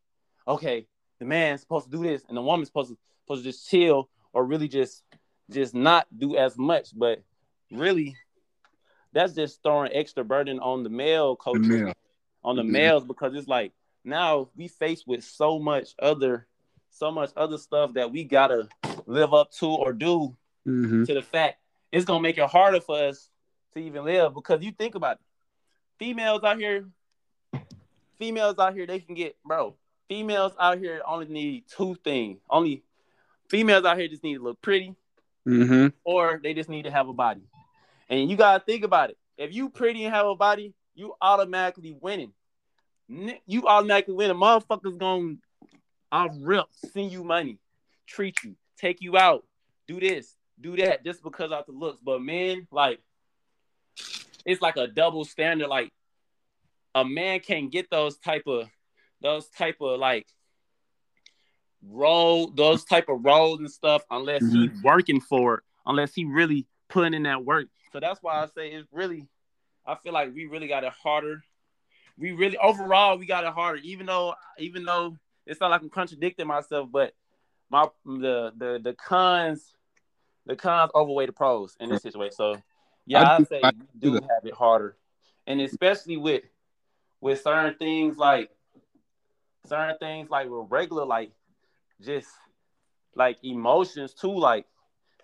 okay, 0.49 0.87
the 1.21 1.27
man's 1.27 1.61
supposed 1.61 1.91
to 1.91 1.97
do 1.97 2.03
this 2.03 2.25
and 2.29 2.37
the 2.37 2.43
woman's 2.43 2.69
supposed 2.69 2.91
to 2.91 2.99
supposed 3.25 3.45
to 3.45 3.51
just 3.51 3.69
chill 3.71 4.09
or 4.33 4.45
really 4.45 4.67
just 4.67 5.05
just 5.51 5.75
not 5.75 6.07
do 6.17 6.37
as 6.37 6.59
much. 6.59 6.89
But 6.97 7.23
really, 7.71 8.17
that's 9.13 9.35
just 9.35 9.63
throwing 9.63 9.93
extra 9.93 10.25
burden 10.25 10.59
on 10.59 10.83
the 10.83 10.91
male 10.91 11.37
coaches, 11.37 11.69
the 11.69 11.85
male. 11.85 11.95
on 12.43 12.57
the 12.57 12.63
mm-hmm. 12.63 12.73
males 12.73 13.05
because 13.05 13.35
it's 13.35 13.49
like 13.49 13.73
now 14.05 14.49
we 14.57 14.67
faced 14.67 15.07
with 15.07 15.23
so 15.23 15.59
much 15.59 15.95
other 16.01 16.47
so 16.91 17.11
much 17.13 17.31
other 17.37 17.59
stuff 17.59 17.95
that 17.95 18.11
we 18.11 18.25
gotta 18.25 18.69
live 19.07 19.33
up 19.33 19.53
to 19.53 19.67
or 19.67 19.93
do 19.93 20.37
mm-hmm. 20.67 21.05
to 21.05 21.15
the 21.15 21.23
fact 21.23 21.59
it's 21.93 22.05
gonna 22.05 22.21
make 22.21 22.39
it 22.39 22.49
harder 22.49 22.81
for 22.81 22.97
us 22.97 23.29
to 23.75 23.81
even 23.81 24.05
live 24.05 24.35
because 24.35 24.63
you 24.63 24.73
think 24.73 24.95
about 24.95 25.17
it. 25.17 25.23
Females 25.99 26.43
out 26.43 26.59
here, 26.59 26.89
females 28.19 28.59
out 28.59 28.75
here, 28.75 28.87
they 28.87 29.01
can 29.01 29.15
get 29.15 29.37
bro. 29.45 29.77
Females 30.11 30.53
out 30.59 30.79
here 30.79 31.01
only 31.07 31.27
need 31.27 31.65
two 31.69 31.95
things. 32.03 32.41
Only 32.51 32.83
females 33.49 33.85
out 33.85 33.97
here 33.97 34.09
just 34.09 34.25
need 34.25 34.35
to 34.35 34.43
look 34.43 34.61
pretty, 34.61 34.97
Mm-hmm. 35.47 35.87
or 36.05 36.41
they 36.43 36.53
just 36.53 36.69
need 36.69 36.83
to 36.83 36.91
have 36.91 37.09
a 37.09 37.13
body. 37.13 37.43
And 38.09 38.29
you 38.29 38.37
gotta 38.37 38.63
think 38.63 38.83
about 38.83 39.11
it. 39.11 39.19
If 39.39 39.55
you 39.55 39.71
pretty 39.71 40.05
and 40.05 40.13
have 40.13 40.27
a 40.27 40.35
body, 40.35 40.75
you 40.97 41.15
automatically 41.23 41.97
winning. 41.99 42.33
You 43.09 43.67
automatically 43.69 44.15
winning. 44.15 44.37
Motherfuckers 44.37 44.99
gonna 44.99 45.37
I'll 46.11 46.29
rip, 46.41 46.67
send 46.93 47.13
you 47.13 47.23
money, 47.23 47.59
treat 48.05 48.43
you, 48.43 48.57
take 48.77 49.01
you 49.01 49.17
out, 49.17 49.45
do 49.87 50.01
this, 50.01 50.37
do 50.61 50.77
that, 50.79 51.05
just 51.05 51.23
because 51.23 51.53
of 51.53 51.67
the 51.67 51.73
looks. 51.73 52.01
But 52.03 52.21
men, 52.21 52.67
like, 52.73 52.99
it's 54.45 54.61
like 54.61 54.77
a 54.77 54.89
double 54.89 55.25
standard. 55.25 55.69
Like, 55.69 55.93
a 56.97 57.05
man 57.05 57.39
can't 57.41 57.71
get 57.71 57.91
those 57.91 58.19
type 58.19 58.43
of 58.49 58.69
those 59.21 59.49
type 59.49 59.77
of 59.81 59.99
like 59.99 60.27
role, 61.87 62.51
those 62.51 62.85
type 62.85 63.09
of 63.09 63.25
roles 63.25 63.61
and 63.61 63.71
stuff 63.71 64.03
unless 64.11 64.43
he's 64.43 64.71
mm-hmm. 64.71 64.83
working 64.83 65.21
for 65.21 65.55
it, 65.55 65.61
unless 65.87 66.15
he 66.15 66.25
really 66.25 66.67
putting 66.89 67.15
in 67.15 67.23
that 67.25 67.45
work. 67.45 67.69
So 67.93 68.01
that's 68.01 68.23
why 68.23 68.43
I 68.43 68.47
say 68.47 68.69
it's 68.73 68.89
really, 68.93 69.27
I 69.87 69.97
feel 69.97 70.13
like 70.13 70.35
we 70.35 70.47
really 70.47 70.69
got 70.69 70.85
it 70.85 70.93
harder. 71.03 71.43
We 72.19 72.33
really 72.33 72.59
overall 72.59 73.17
we 73.17 73.27
got 73.27 73.45
it 73.45 73.53
harder, 73.53 73.81
even 73.83 74.07
though 74.07 74.35
even 74.59 74.85
though 74.85 75.17
it's 75.47 75.61
not 75.61 75.71
like 75.71 75.81
I'm 75.81 75.89
contradicting 75.89 76.47
myself, 76.47 76.89
but 76.93 77.15
my 77.71 77.89
the 78.05 78.53
the 78.57 78.81
the 78.83 78.95
cons 78.95 79.73
the 80.47 80.57
cons 80.57 80.91
overweigh 80.95 81.27
the 81.27 81.33
pros 81.33 81.77
in 81.81 81.89
this 81.89 82.03
situation. 82.03 82.35
So 82.37 82.63
yeah, 83.07 83.23
I 83.23 83.37
I 83.37 83.43
say 83.45 83.61
I 83.63 83.71
we 83.71 83.87
do 83.99 84.19
do 84.19 84.27
have 84.27 84.45
it 84.45 84.55
harder, 84.55 84.97
and 85.47 85.61
especially 85.61 86.17
with 86.17 86.43
with 87.21 87.41
certain 87.41 87.75
things 87.79 88.19
like 88.19 88.51
certain 89.67 89.97
things 89.99 90.31
like 90.31 90.49
with 90.49 90.67
regular 90.71 91.05
like 91.05 91.33
just 92.01 92.29
like 93.15 93.39
emotions 93.43 94.15
too. 94.15 94.37
Like 94.37 94.67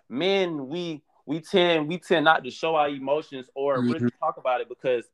men, 0.09 0.69
we 0.69 1.03
we 1.25 1.41
tend 1.41 1.89
we 1.89 1.99
tend 1.99 2.25
not 2.25 2.45
to 2.45 2.51
show 2.51 2.77
our 2.77 2.89
emotions 2.89 3.49
or 3.55 3.81
really 3.81 4.01
Mhm. 4.01 4.11
talk 4.21 4.37
about 4.37 4.61
it 4.61 4.69
because 4.69 5.05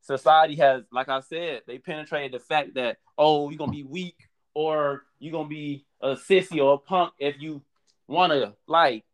society 0.00 0.56
has, 0.56 0.82
like 0.92 1.08
I 1.08 1.20
said, 1.20 1.62
they 1.66 1.78
penetrated 1.78 2.32
the 2.32 2.44
fact 2.44 2.74
that 2.74 2.98
oh 3.18 3.50
you're 3.50 3.58
gonna 3.58 3.72
be 3.72 3.84
weak 3.84 4.28
or 4.54 5.04
you're 5.18 5.32
gonna 5.32 5.48
be 5.48 5.84
a 6.00 6.10
sissy 6.14 6.62
or 6.62 6.74
a 6.74 6.78
punk 6.78 7.12
if 7.18 7.40
you 7.40 7.62
wanna 8.06 8.54
like 8.66 9.04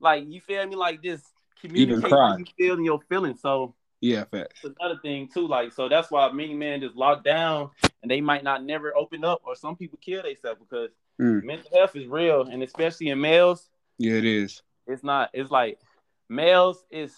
like 0.00 0.24
you 0.26 0.40
feel 0.40 0.66
me 0.66 0.76
like 0.76 1.02
this 1.02 1.22
communicate 1.60 2.10
you 2.38 2.44
feel 2.58 2.80
your 2.80 3.00
feelings. 3.08 3.40
So 3.40 3.74
Yeah, 4.00 4.24
facts. 4.24 4.60
that's 4.62 4.74
another 4.80 5.00
thing 5.00 5.28
too. 5.28 5.46
Like, 5.48 5.72
so 5.72 5.88
that's 5.88 6.10
why 6.10 6.30
many 6.32 6.54
men 6.54 6.80
just 6.80 6.94
locked 6.96 7.24
down 7.24 7.70
and 8.04 8.10
they 8.10 8.20
might 8.20 8.44
not 8.44 8.62
never 8.62 8.94
open 8.94 9.24
up, 9.24 9.40
or 9.46 9.56
some 9.56 9.76
people 9.76 9.98
kill 10.00 10.22
themselves 10.22 10.60
because 10.60 10.90
Mm. 11.18 11.42
mental 11.44 11.70
health 11.72 11.96
is 11.96 12.06
real, 12.06 12.42
and 12.42 12.62
especially 12.62 13.08
in 13.08 13.18
males, 13.20 13.70
Yeah, 13.98 14.14
it 14.14 14.24
is. 14.26 14.62
it's 14.86 15.02
not. 15.02 15.30
It's 15.32 15.50
like 15.50 15.78
males 16.28 16.84
is 16.90 17.16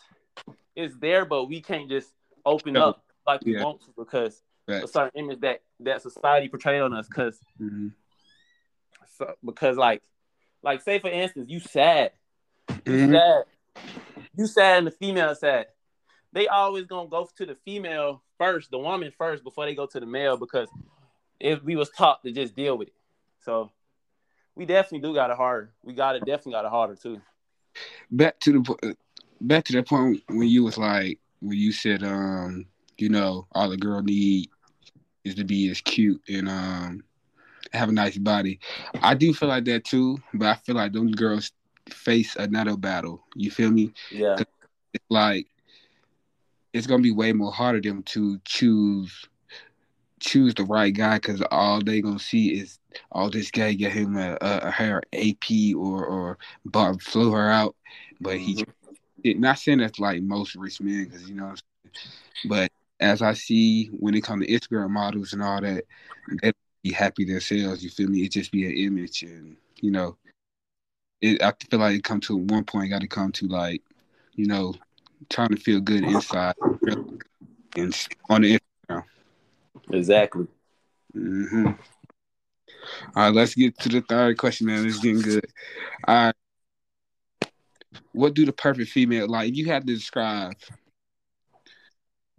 is 0.76 0.96
there, 0.98 1.24
but 1.24 1.46
we 1.46 1.60
can't 1.60 1.88
just 1.88 2.12
open 2.44 2.76
up 2.76 3.02
like 3.26 3.42
we 3.44 3.54
Yeah. 3.54 3.64
want 3.64 3.80
to 3.80 3.92
because 3.96 4.42
a 4.68 4.86
certain 4.86 5.18
image 5.18 5.40
that 5.40 5.62
that 5.80 6.02
society 6.02 6.48
portrayed 6.48 6.82
on 6.82 6.92
us. 6.92 7.08
Because 7.08 7.40
Mhm. 7.60 7.92
so, 9.16 9.34
because 9.44 9.76
like 9.76 10.02
like 10.62 10.82
say 10.82 11.00
for 11.00 11.08
instance, 11.08 11.48
you 11.50 11.58
sad, 11.58 12.12
you 12.84 12.92
Mhm. 12.92 13.12
sad, 13.12 13.44
you 14.36 14.46
sad, 14.46 14.78
and 14.78 14.86
the 14.86 14.90
female 14.92 15.34
sad. 15.34 15.66
They 16.32 16.46
always 16.46 16.84
gonna 16.86 17.08
go 17.08 17.26
to 17.38 17.46
the 17.46 17.54
female 17.56 18.22
first, 18.38 18.70
the 18.70 18.78
woman 18.78 19.12
first, 19.16 19.44
before 19.44 19.66
they 19.66 19.74
go 19.74 19.86
to 19.86 20.00
the 20.00 20.06
male 20.06 20.36
because 20.36 20.68
if 21.40 21.62
we 21.62 21.76
was 21.76 21.90
taught 21.90 22.22
to 22.24 22.32
just 22.32 22.54
deal 22.56 22.76
with 22.78 22.88
it. 22.88 22.94
So 23.40 23.70
we 24.54 24.66
definitely 24.66 25.06
do 25.06 25.14
got 25.14 25.30
it 25.30 25.36
hard. 25.36 25.70
We 25.82 25.92
got 25.92 26.16
it 26.16 26.20
definitely 26.20 26.52
got 26.52 26.64
it 26.64 26.70
harder 26.70 26.96
too. 26.96 27.20
Back 28.10 28.40
to 28.40 28.52
the 28.52 28.96
back 29.40 29.64
to 29.64 29.72
that 29.74 29.86
point 29.86 30.22
when 30.28 30.48
you 30.48 30.64
was 30.64 30.78
like 30.78 31.18
when 31.40 31.58
you 31.58 31.70
said 31.70 32.02
um 32.02 32.64
you 32.96 33.10
know 33.10 33.46
all 33.52 33.68
the 33.68 33.76
girl 33.76 34.02
need 34.02 34.48
is 35.24 35.34
to 35.34 35.44
be 35.44 35.68
as 35.68 35.82
cute 35.82 36.22
and 36.28 36.48
um 36.48 37.04
have 37.72 37.88
a 37.88 37.92
nice 37.92 38.16
body. 38.16 38.58
I 39.02 39.14
do 39.14 39.34
feel 39.34 39.48
like 39.48 39.64
that 39.66 39.84
too, 39.84 40.18
but 40.32 40.48
I 40.48 40.54
feel 40.54 40.76
like 40.76 40.92
those 40.92 41.14
girls 41.14 41.52
face 41.90 42.34
another 42.36 42.76
battle. 42.76 43.24
You 43.34 43.50
feel 43.50 43.70
me? 43.70 43.92
Yeah. 44.10 44.36
It's 44.94 45.04
like 45.10 45.46
it's 46.76 46.86
gonna 46.86 47.02
be 47.02 47.12
way 47.12 47.32
more 47.32 47.52
harder 47.52 47.80
them 47.80 48.02
to 48.02 48.38
choose 48.44 49.28
choose 50.20 50.54
the 50.54 50.64
right 50.64 50.94
guy 50.94 51.16
because 51.16 51.42
all 51.50 51.80
they 51.80 52.00
gonna 52.00 52.18
see 52.18 52.60
is 52.60 52.78
all 53.12 53.30
this 53.30 53.50
guy 53.50 53.72
get 53.72 53.92
him 53.92 54.16
a, 54.16 54.36
a, 54.40 54.58
a 54.58 54.70
her 54.70 55.02
AP 55.12 55.74
or 55.76 56.04
or 56.04 56.38
but 56.64 57.00
flew 57.02 57.32
her 57.32 57.50
out, 57.50 57.74
but 58.20 58.36
he 58.36 58.56
mm-hmm. 58.56 58.92
it, 59.24 59.38
not 59.38 59.58
saying 59.58 59.78
that's 59.78 59.98
like 59.98 60.22
most 60.22 60.54
rich 60.54 60.80
men 60.80 61.04
because 61.04 61.28
you 61.28 61.34
know, 61.34 61.44
what 61.44 61.62
I'm 61.84 61.90
saying, 61.94 62.48
but 62.48 62.72
as 63.00 63.22
I 63.22 63.34
see 63.34 63.86
when 63.86 64.14
it 64.14 64.22
comes 64.22 64.46
to 64.46 64.52
Instagram 64.52 64.90
models 64.90 65.32
and 65.32 65.42
all 65.42 65.60
that, 65.60 65.84
they 66.42 66.52
be 66.82 66.92
happy 66.92 67.24
themselves. 67.24 67.82
You 67.82 67.90
feel 67.90 68.08
me? 68.08 68.20
It 68.20 68.32
just 68.32 68.52
be 68.52 68.66
an 68.66 68.72
image, 68.72 69.22
and 69.22 69.56
you 69.80 69.90
know, 69.90 70.16
it. 71.20 71.42
I 71.42 71.52
feel 71.70 71.80
like 71.80 71.96
it 71.96 72.04
come 72.04 72.20
to 72.20 72.36
one 72.36 72.64
point. 72.64 72.90
Got 72.90 73.02
to 73.02 73.08
come 73.08 73.32
to 73.32 73.46
like, 73.46 73.82
you 74.34 74.46
know, 74.46 74.74
trying 75.28 75.50
to 75.50 75.56
feel 75.56 75.80
good 75.80 76.04
inside 76.04 76.54
and 76.86 78.08
on 78.28 78.42
the 78.42 78.58
Exactly. 79.92 80.46
hmm 81.12 81.66
All 81.66 81.74
right, 83.16 83.34
let's 83.34 83.54
get 83.54 83.78
to 83.80 83.88
the 83.88 84.00
third 84.02 84.38
question, 84.38 84.66
man. 84.66 84.86
It's 84.86 84.98
getting 85.00 85.20
good. 85.22 85.46
All 86.06 86.14
right. 86.26 86.34
What 88.12 88.34
do 88.34 88.44
the 88.46 88.52
perfect 88.52 88.90
female 88.90 89.28
like? 89.28 89.50
If 89.50 89.56
you 89.56 89.66
had 89.66 89.86
to 89.86 89.94
describe 89.94 90.54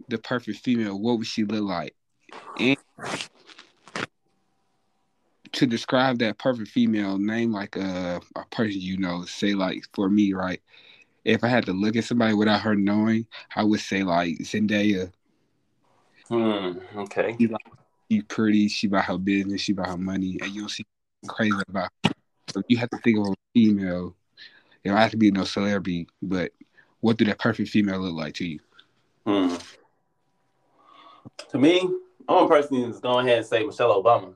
the 0.08 0.18
perfect 0.18 0.58
female, 0.58 0.98
what 1.00 1.18
would 1.18 1.26
she 1.26 1.44
look 1.44 1.64
like? 1.64 1.94
And 2.58 2.76
to 5.52 5.66
describe 5.66 6.18
that 6.18 6.38
perfect 6.38 6.68
female, 6.68 7.18
name 7.18 7.52
like 7.52 7.76
a, 7.76 8.20
a 8.36 8.44
person 8.50 8.80
you 8.80 8.98
know. 8.98 9.24
Say 9.24 9.54
like 9.54 9.84
for 9.94 10.08
me, 10.08 10.32
right? 10.32 10.60
If 11.24 11.44
I 11.44 11.48
had 11.48 11.66
to 11.66 11.72
look 11.72 11.96
at 11.96 12.04
somebody 12.04 12.34
without 12.34 12.60
her 12.62 12.74
knowing, 12.74 13.26
I 13.54 13.64
would 13.64 13.80
say 13.80 14.02
like 14.02 14.38
Zendaya. 14.38 15.12
Hmm. 16.28 16.78
Okay. 16.96 17.36
She's 18.10 18.22
pretty. 18.24 18.68
She 18.68 18.86
about 18.86 19.04
her 19.04 19.18
business. 19.18 19.60
She 19.60 19.72
about 19.72 19.88
her 19.88 19.96
money, 19.96 20.38
and 20.40 20.50
you 20.50 20.62
don't 20.62 20.70
see 20.70 20.84
crazy 21.26 21.56
about. 21.68 21.90
Her. 22.04 22.12
So 22.50 22.62
you 22.68 22.78
have 22.78 22.90
to 22.90 22.98
think 22.98 23.18
of 23.18 23.28
a 23.28 23.34
female. 23.54 24.14
It 24.84 24.88
don't 24.88 24.98
have 24.98 25.10
to 25.10 25.16
be 25.16 25.30
no 25.30 25.44
celebrity, 25.44 26.06
but 26.22 26.52
what 27.00 27.16
do 27.16 27.24
that 27.26 27.38
perfect 27.38 27.68
female 27.68 28.00
look 28.00 28.14
like 28.14 28.34
to 28.34 28.46
you? 28.46 28.60
Hmm. 29.26 29.54
To 31.50 31.58
me, 31.58 31.80
I'm 32.28 32.44
a 32.44 32.48
person 32.48 32.76
who's 32.76 33.00
going 33.00 33.26
ahead 33.26 33.38
and 33.38 33.46
say 33.46 33.64
Michelle 33.64 34.02
Obama. 34.02 34.34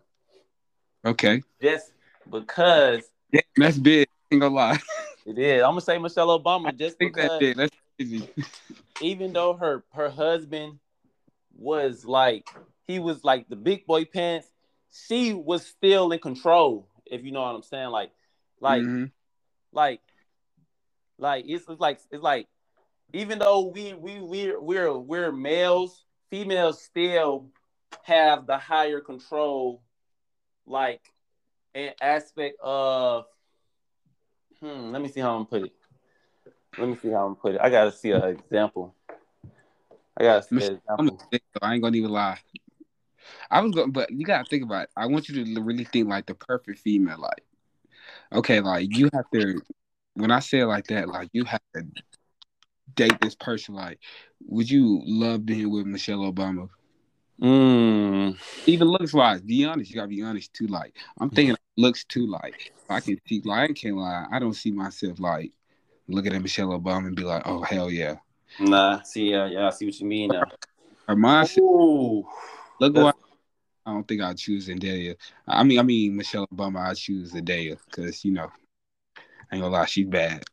Okay, 1.04 1.42
Just 1.60 1.92
because 2.30 3.02
yeah, 3.32 3.40
that's 3.56 3.78
big. 3.78 4.06
Ain't 4.30 4.40
gonna 4.40 4.54
lie. 4.54 4.78
it 5.26 5.38
is. 5.38 5.62
I'm 5.62 5.70
gonna 5.70 5.80
say 5.80 5.98
Michelle 5.98 6.38
Obama 6.38 6.76
just 6.76 6.96
I 6.96 6.98
think 6.98 7.16
that's 7.16 7.28
because 7.28 7.38
big. 7.38 7.56
That's 7.56 7.76
crazy. 7.98 8.28
even 9.00 9.32
though 9.32 9.54
her 9.54 9.84
her 9.92 10.10
husband 10.10 10.78
was 11.56 12.04
like 12.04 12.48
he 12.86 12.98
was 12.98 13.24
like 13.24 13.48
the 13.48 13.56
big 13.56 13.86
boy 13.86 14.04
pants, 14.04 14.48
she 14.92 15.32
was 15.32 15.66
still 15.66 16.10
in 16.12 16.18
control. 16.18 16.88
If 17.06 17.24
you 17.24 17.32
know 17.32 17.42
what 17.42 17.54
I'm 17.54 17.62
saying, 17.62 17.90
like, 17.90 18.10
like, 18.60 18.82
Mhm. 18.84 19.10
like, 19.72 20.00
like 21.18 21.44
it's, 21.46 21.68
it's 21.68 21.80
like 21.80 22.00
it's 22.10 22.22
like 22.22 22.48
even 23.12 23.38
though 23.38 23.66
we 23.66 23.94
we 23.94 24.20
we're 24.20 24.60
we're 24.60 24.98
we're 24.98 25.32
males, 25.32 26.04
females 26.30 26.82
still 26.82 27.50
have 28.02 28.46
the 28.46 28.58
higher 28.58 29.00
control, 29.00 29.82
like 30.66 31.02
an 31.74 31.92
aspect 32.00 32.56
of. 32.62 33.26
Hmm. 34.62 34.92
Let 34.92 35.02
me 35.02 35.08
see 35.08 35.20
how 35.20 35.36
I'm 35.36 35.46
put 35.46 35.62
it. 35.62 35.72
Let 36.78 36.88
me 36.88 36.96
see 36.96 37.10
how 37.10 37.26
I'm 37.26 37.34
put 37.34 37.56
it. 37.56 37.60
I 37.60 37.68
gotta 37.68 37.90
see 37.90 38.12
an 38.12 38.22
example. 38.22 38.94
I 40.16 40.22
gotta 40.22 40.42
see 40.44 40.54
an 40.54 40.62
I'm 40.62 41.08
example. 41.08 41.28
gonna. 41.32 41.40
I 41.60 41.74
ain't 41.74 41.82
gonna 41.82 41.96
even 41.96 42.12
lie. 42.12 42.38
I 43.50 43.60
was 43.60 43.72
going, 43.72 43.90
but 43.90 44.10
you 44.12 44.24
gotta 44.24 44.48
think 44.48 44.62
about 44.62 44.84
it. 44.84 44.90
I 44.96 45.06
want 45.06 45.28
you 45.28 45.44
to 45.44 45.60
really 45.60 45.82
think 45.84 46.08
like 46.08 46.26
the 46.26 46.34
perfect 46.34 46.78
female. 46.78 47.18
Like, 47.18 47.44
okay, 48.32 48.60
like 48.60 48.96
you 48.96 49.10
have 49.12 49.24
to. 49.34 49.60
When 50.14 50.30
I 50.30 50.38
say 50.38 50.60
it 50.60 50.66
like 50.66 50.86
that, 50.88 51.08
like 51.08 51.28
you 51.32 51.44
have 51.44 51.62
to 51.74 51.82
date 52.94 53.20
this 53.20 53.34
person. 53.34 53.74
Like, 53.74 53.98
would 54.46 54.70
you 54.70 55.02
love 55.04 55.44
being 55.44 55.72
with 55.72 55.86
Michelle 55.86 56.32
Obama? 56.32 56.68
Mm. 57.42 58.38
Even 58.66 58.88
looks 58.88 59.12
wise, 59.12 59.40
be 59.40 59.64
honest. 59.64 59.90
You 59.90 59.96
gotta 59.96 60.08
be 60.08 60.22
honest 60.22 60.52
too. 60.54 60.68
Like, 60.68 60.96
I'm 61.18 61.30
thinking 61.30 61.56
looks 61.76 62.04
too. 62.04 62.26
Like, 62.26 62.72
I 62.88 63.00
can 63.00 63.18
see. 63.26 63.42
Like, 63.44 63.70
I 63.70 63.72
can't 63.72 63.96
lie. 63.96 64.26
I 64.30 64.38
don't 64.38 64.54
see 64.54 64.70
myself 64.70 65.18
like 65.18 65.52
look 66.08 66.26
at 66.26 66.40
Michelle 66.40 66.68
Obama 66.68 67.08
and 67.08 67.16
be 67.16 67.24
like, 67.24 67.42
oh 67.46 67.62
hell 67.62 67.90
yeah. 67.90 68.16
Nah, 68.60 69.00
see, 69.02 69.30
yeah, 69.30 69.46
yeah, 69.46 69.66
I 69.66 69.70
see 69.70 69.86
what 69.86 69.98
you 69.98 70.06
mean 70.06 70.30
now. 70.32 70.44
Her 71.08 71.16
mindset. 71.16 71.58
Ooh, 71.58 72.26
Look 72.80 72.94
what 72.94 73.16
I 73.84 73.92
don't 73.92 74.06
think 74.06 74.22
I'd 74.22 74.36
choose 74.36 74.68
Zendaya. 74.68 75.16
I 75.46 75.64
mean, 75.64 75.78
I 75.78 75.82
mean 75.82 76.16
Michelle 76.16 76.46
Obama. 76.48 76.88
I 76.88 76.94
choose 76.94 77.32
Zendaya 77.32 77.76
because 77.86 78.24
you 78.24 78.32
know, 78.32 78.50
I 79.50 79.56
ain't 79.56 79.62
gonna 79.62 79.68
lie, 79.68 79.86
she's 79.86 80.06
bad. 80.06 80.44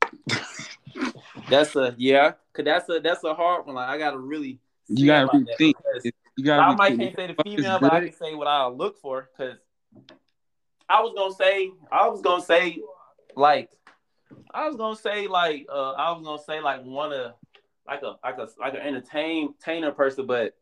that's 1.49 1.75
a 1.75 1.93
yeah, 1.97 2.33
cause 2.53 2.65
that's 2.65 2.89
a 2.89 2.99
that's 2.99 3.23
a 3.23 3.33
hard 3.33 3.65
one. 3.65 3.75
Like 3.75 3.89
I 3.89 3.97
gotta 3.97 4.17
really. 4.17 4.59
You 4.87 5.05
gotta 5.05 5.29
really 5.31 5.45
think. 5.57 5.77
You 6.39 6.45
gotta. 6.45 6.63
I 6.63 6.75
might 6.75 6.97
can't 6.97 7.13
say 7.17 7.27
the 7.27 7.43
female, 7.43 7.79
but 7.81 7.91
I 7.91 7.99
can 7.99 8.13
say 8.13 8.33
what 8.33 8.47
I 8.47 8.65
look 8.67 8.97
for. 9.01 9.29
Cause 9.35 9.57
I 10.87 11.01
was 11.01 11.13
gonna 11.13 11.33
say, 11.33 11.69
I 11.91 12.07
was 12.07 12.21
gonna 12.21 12.41
say, 12.41 12.79
like, 13.35 13.69
I 14.53 14.67
was 14.69 14.77
gonna 14.77 14.95
say, 14.95 15.27
like, 15.27 15.65
uh, 15.69 15.91
I 15.91 16.11
was 16.13 16.23
gonna 16.23 16.41
say, 16.41 16.61
like, 16.61 16.85
one 16.85 17.11
of, 17.11 17.33
like 17.85 18.03
a, 18.03 18.15
like 18.23 18.37
a, 18.37 18.47
like 18.57 18.73
an 18.73 18.79
entertain, 18.79 19.49
entertainer 19.49 19.91
person, 19.91 20.27
but 20.27 20.55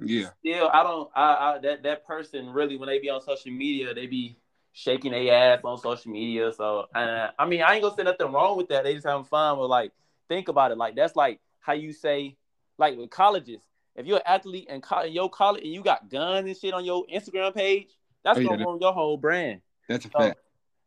Yeah, 0.00 0.30
still, 0.38 0.70
I 0.72 0.84
don't, 0.84 1.10
I, 1.12 1.22
I, 1.22 1.58
that, 1.64 1.82
that 1.82 2.06
person 2.06 2.50
really, 2.50 2.76
when 2.76 2.88
they 2.88 3.00
be 3.00 3.10
on 3.10 3.20
social 3.20 3.50
media, 3.50 3.94
they 3.94 4.06
be 4.06 4.36
shaking 4.74 5.10
their 5.10 5.34
ass 5.56 5.60
on 5.64 5.76
social 5.78 6.12
media. 6.12 6.52
So, 6.52 6.86
uh, 6.94 7.30
I 7.36 7.46
mean, 7.46 7.62
I 7.62 7.74
ain't 7.74 7.82
gonna 7.82 7.96
say 7.96 8.04
nothing 8.04 8.30
wrong 8.30 8.56
with 8.56 8.68
that. 8.68 8.84
They 8.84 8.94
just 8.94 9.06
having 9.06 9.24
fun. 9.24 9.58
But 9.58 9.66
like, 9.66 9.90
think 10.28 10.46
about 10.46 10.70
it. 10.70 10.78
Like, 10.78 10.94
that's 10.94 11.16
like 11.16 11.40
how 11.58 11.72
you 11.72 11.92
say, 11.92 12.36
like 12.78 12.96
with 12.96 13.10
colleges. 13.10 13.60
If 13.96 14.06
you're 14.06 14.16
an 14.18 14.22
athlete 14.26 14.68
in, 14.68 14.80
co- 14.80 15.00
in 15.02 15.12
your 15.12 15.30
college 15.30 15.62
and 15.64 15.72
you 15.72 15.82
got 15.82 16.08
guns 16.10 16.46
and 16.46 16.56
shit 16.56 16.74
on 16.74 16.84
your 16.84 17.04
Instagram 17.12 17.54
page, 17.54 17.88
that's 18.22 18.38
Oh, 18.38 18.40
yeah, 18.40 18.48
gonna 18.48 18.58
that- 18.58 18.64
ruin 18.66 18.80
your 18.80 18.92
whole 18.92 19.16
brand. 19.16 19.62
that's 19.88 20.04
a 20.04 20.10
So 20.10 20.18
fact. 20.18 20.38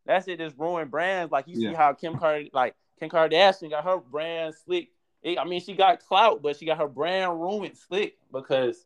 That's 0.05 0.27
it. 0.27 0.37
just 0.39 0.57
ruin 0.57 0.87
brands. 0.87 1.31
Like 1.31 1.47
you 1.47 1.55
see 1.55 1.73
how 1.73 1.93
Kim 1.93 2.15
Kardashian, 2.15 2.49
like 2.53 2.75
Kim 2.99 3.09
Kardashian, 3.09 3.69
got 3.69 3.83
her 3.83 3.97
brand 3.97 4.55
slick. 4.55 4.89
I 5.25 5.43
mean, 5.43 5.59
she 5.61 5.73
got 5.73 5.99
clout, 5.99 6.41
but 6.41 6.55
she 6.55 6.65
got 6.65 6.77
her 6.77 6.87
brand 6.87 7.39
ruined 7.41 7.77
slick 7.77 8.17
because 8.31 8.85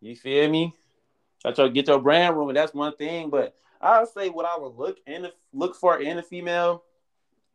you 0.00 0.16
feel 0.16 0.48
me. 0.50 0.72
I 1.44 1.52
try 1.52 1.66
to 1.66 1.70
get 1.70 1.86
your 1.88 2.00
brand 2.00 2.36
ruined. 2.36 2.56
That's 2.56 2.72
one 2.74 2.96
thing. 2.96 3.28
But 3.30 3.54
I'll 3.80 4.06
say 4.06 4.30
what 4.30 4.46
I 4.46 4.56
would 4.58 4.74
look 4.76 4.98
in 5.06 5.22
the, 5.22 5.32
look 5.52 5.76
for 5.76 5.98
in 6.00 6.18
a 6.18 6.22
female, 6.22 6.82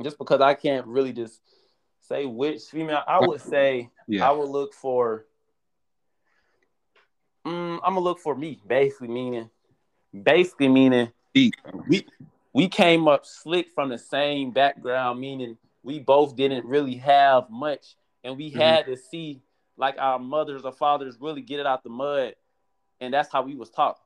just 0.03 0.17
because 0.17 0.41
I 0.41 0.53
can't 0.53 0.85
really 0.85 1.11
just 1.11 1.41
say 1.99 2.25
which 2.25 2.61
female. 2.65 3.01
I 3.07 3.19
would 3.19 3.41
say 3.41 3.89
I 3.97 4.03
Yeah, 4.07 4.31
would 4.31 4.49
look 4.49 4.73
for. 4.73 5.25
Mm, 7.50 7.79
I'm 7.84 7.94
gonna 7.96 8.00
look 8.01 8.20
for 8.20 8.36
me, 8.36 8.62
basically 8.68 9.08
meaning, 9.08 9.50
basically 10.24 10.68
meaning 10.68 11.12
we 11.88 12.06
we 12.53 12.68
came 12.68 13.08
up 13.08 13.25
slick 13.25 13.70
from 13.74 13.89
the 13.89 13.98
same 13.98 14.51
background, 14.51 15.20
meaning 15.20 15.58
we 15.82 16.00
both 16.00 16.36
didn't 16.36 16.65
really 16.65 16.96
have 16.96 17.50
much, 17.50 17.96
and 18.24 18.38
we 18.38 18.51
Mhm. 18.51 18.60
had 18.60 18.86
to 18.86 18.96
see 18.96 19.41
like 19.77 19.96
our 19.98 20.20
mothers 20.20 20.63
or 20.63 20.72
fathers 20.72 21.18
really 21.20 21.41
get 21.41 21.60
it 21.60 21.65
out 21.65 21.84
the 21.84 21.89
mud, 21.89 22.36
and 23.01 23.13
that's 23.13 23.32
how 23.32 23.41
we 23.41 23.56
was 23.56 23.72
taught. 23.72 24.00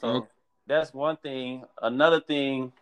So 0.00 0.08
Okay. 0.08 0.26
that's 0.66 0.92
one 0.92 1.18
thing. 1.18 1.64
Another 1.80 2.20
thing, 2.20 2.72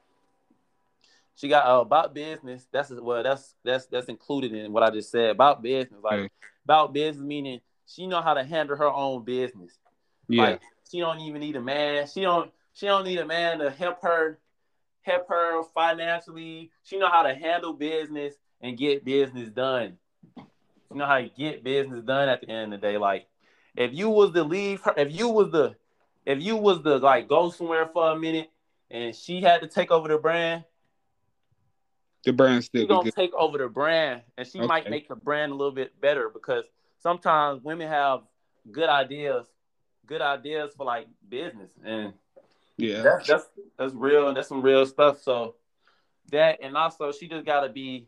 she 1.34 1.48
got 1.48 1.66
uh, 1.66 1.80
about 1.82 2.14
business. 2.14 2.66
That's 2.72 2.90
well, 2.90 3.22
that's 3.22 3.54
that's 3.62 3.86
that's 3.86 4.08
included 4.08 4.54
in 4.54 4.72
what 4.72 4.82
I 4.82 4.90
just 4.90 5.10
said 5.10 5.28
about 5.30 5.60
business. 5.62 6.00
Like 6.02 6.20
Okay. 6.20 6.28
about 6.64 6.94
business, 6.94 7.22
meaning 7.26 7.60
she 7.88 8.06
know 8.06 8.22
how 8.22 8.34
to 8.34 8.44
handle 8.44 8.76
her 8.76 8.90
own 8.90 9.24
business. 9.24 9.78
yeah, 10.28 10.42
Like 10.42 10.60
she 10.90 11.00
don't 11.00 11.20
even 11.20 11.40
need 11.40 11.56
a 11.56 11.60
man. 11.60 12.06
She 12.06 12.20
don't 12.22 12.52
she 12.74 12.86
don't 12.86 13.04
need 13.04 13.18
a 13.18 13.26
man 13.26 13.58
to 13.58 13.70
help 13.70 14.02
her 14.02 14.38
help 15.02 15.28
her 15.28 15.62
financially. 15.74 16.70
She 16.84 16.98
know 16.98 17.08
how 17.10 17.22
to 17.22 17.34
handle 17.34 17.72
business 17.72 18.34
and 18.60 18.76
get 18.78 19.04
business 19.04 19.50
done. 19.50 19.98
She 20.36 20.98
know 20.98 21.06
how 21.06 21.18
to 21.18 21.28
get 21.28 21.64
business 21.64 22.04
done 22.04 22.28
at 22.28 22.40
the 22.42 22.50
end 22.50 22.74
of 22.74 22.80
the 22.80 22.86
day. 22.86 22.98
Like 22.98 23.26
if 23.76 23.92
you 23.94 24.10
was 24.10 24.32
to 24.32 24.44
leave 24.44 24.82
her, 24.82 24.94
if 24.96 25.12
you 25.12 25.28
was 25.28 25.50
the 25.50 25.76
if 26.26 26.42
you 26.42 26.56
was 26.56 26.82
the 26.82 26.98
like 26.98 27.28
go 27.28 27.50
somewhere 27.50 27.86
for 27.92 28.10
a 28.10 28.18
minute 28.18 28.50
and 28.90 29.14
she 29.14 29.40
had 29.40 29.62
to 29.62 29.66
take 29.68 29.90
over 29.90 30.08
the 30.08 30.18
brand, 30.18 30.64
the 32.24 32.32
brand 32.32 32.64
still 32.64 32.82
she 32.82 32.86
gonna 32.86 33.10
take 33.10 33.32
over 33.34 33.58
the 33.58 33.68
brand 33.68 34.22
and 34.36 34.46
she 34.46 34.60
might 34.62 34.88
make 34.90 35.08
the 35.08 35.16
brand 35.16 35.52
a 35.52 35.54
little 35.54 35.72
bit 35.72 35.98
better 36.00 36.28
because 36.28 36.64
sometimes 36.98 37.62
women 37.62 37.88
have 37.88 38.20
good 38.70 38.88
ideas, 38.88 39.46
good 40.06 40.20
ideas 40.20 40.72
for 40.76 40.84
like 40.84 41.06
business 41.28 41.70
and 41.84 42.12
Yeah, 42.76 43.02
that's 43.02 43.26
that's 43.26 43.44
that's 43.78 43.94
real. 43.94 44.32
That's 44.34 44.48
some 44.48 44.62
real 44.62 44.84
stuff. 44.86 45.20
So 45.22 45.56
that 46.30 46.58
and 46.62 46.76
also 46.76 47.12
she 47.12 47.28
just 47.28 47.44
gotta 47.46 47.68
be. 47.68 48.06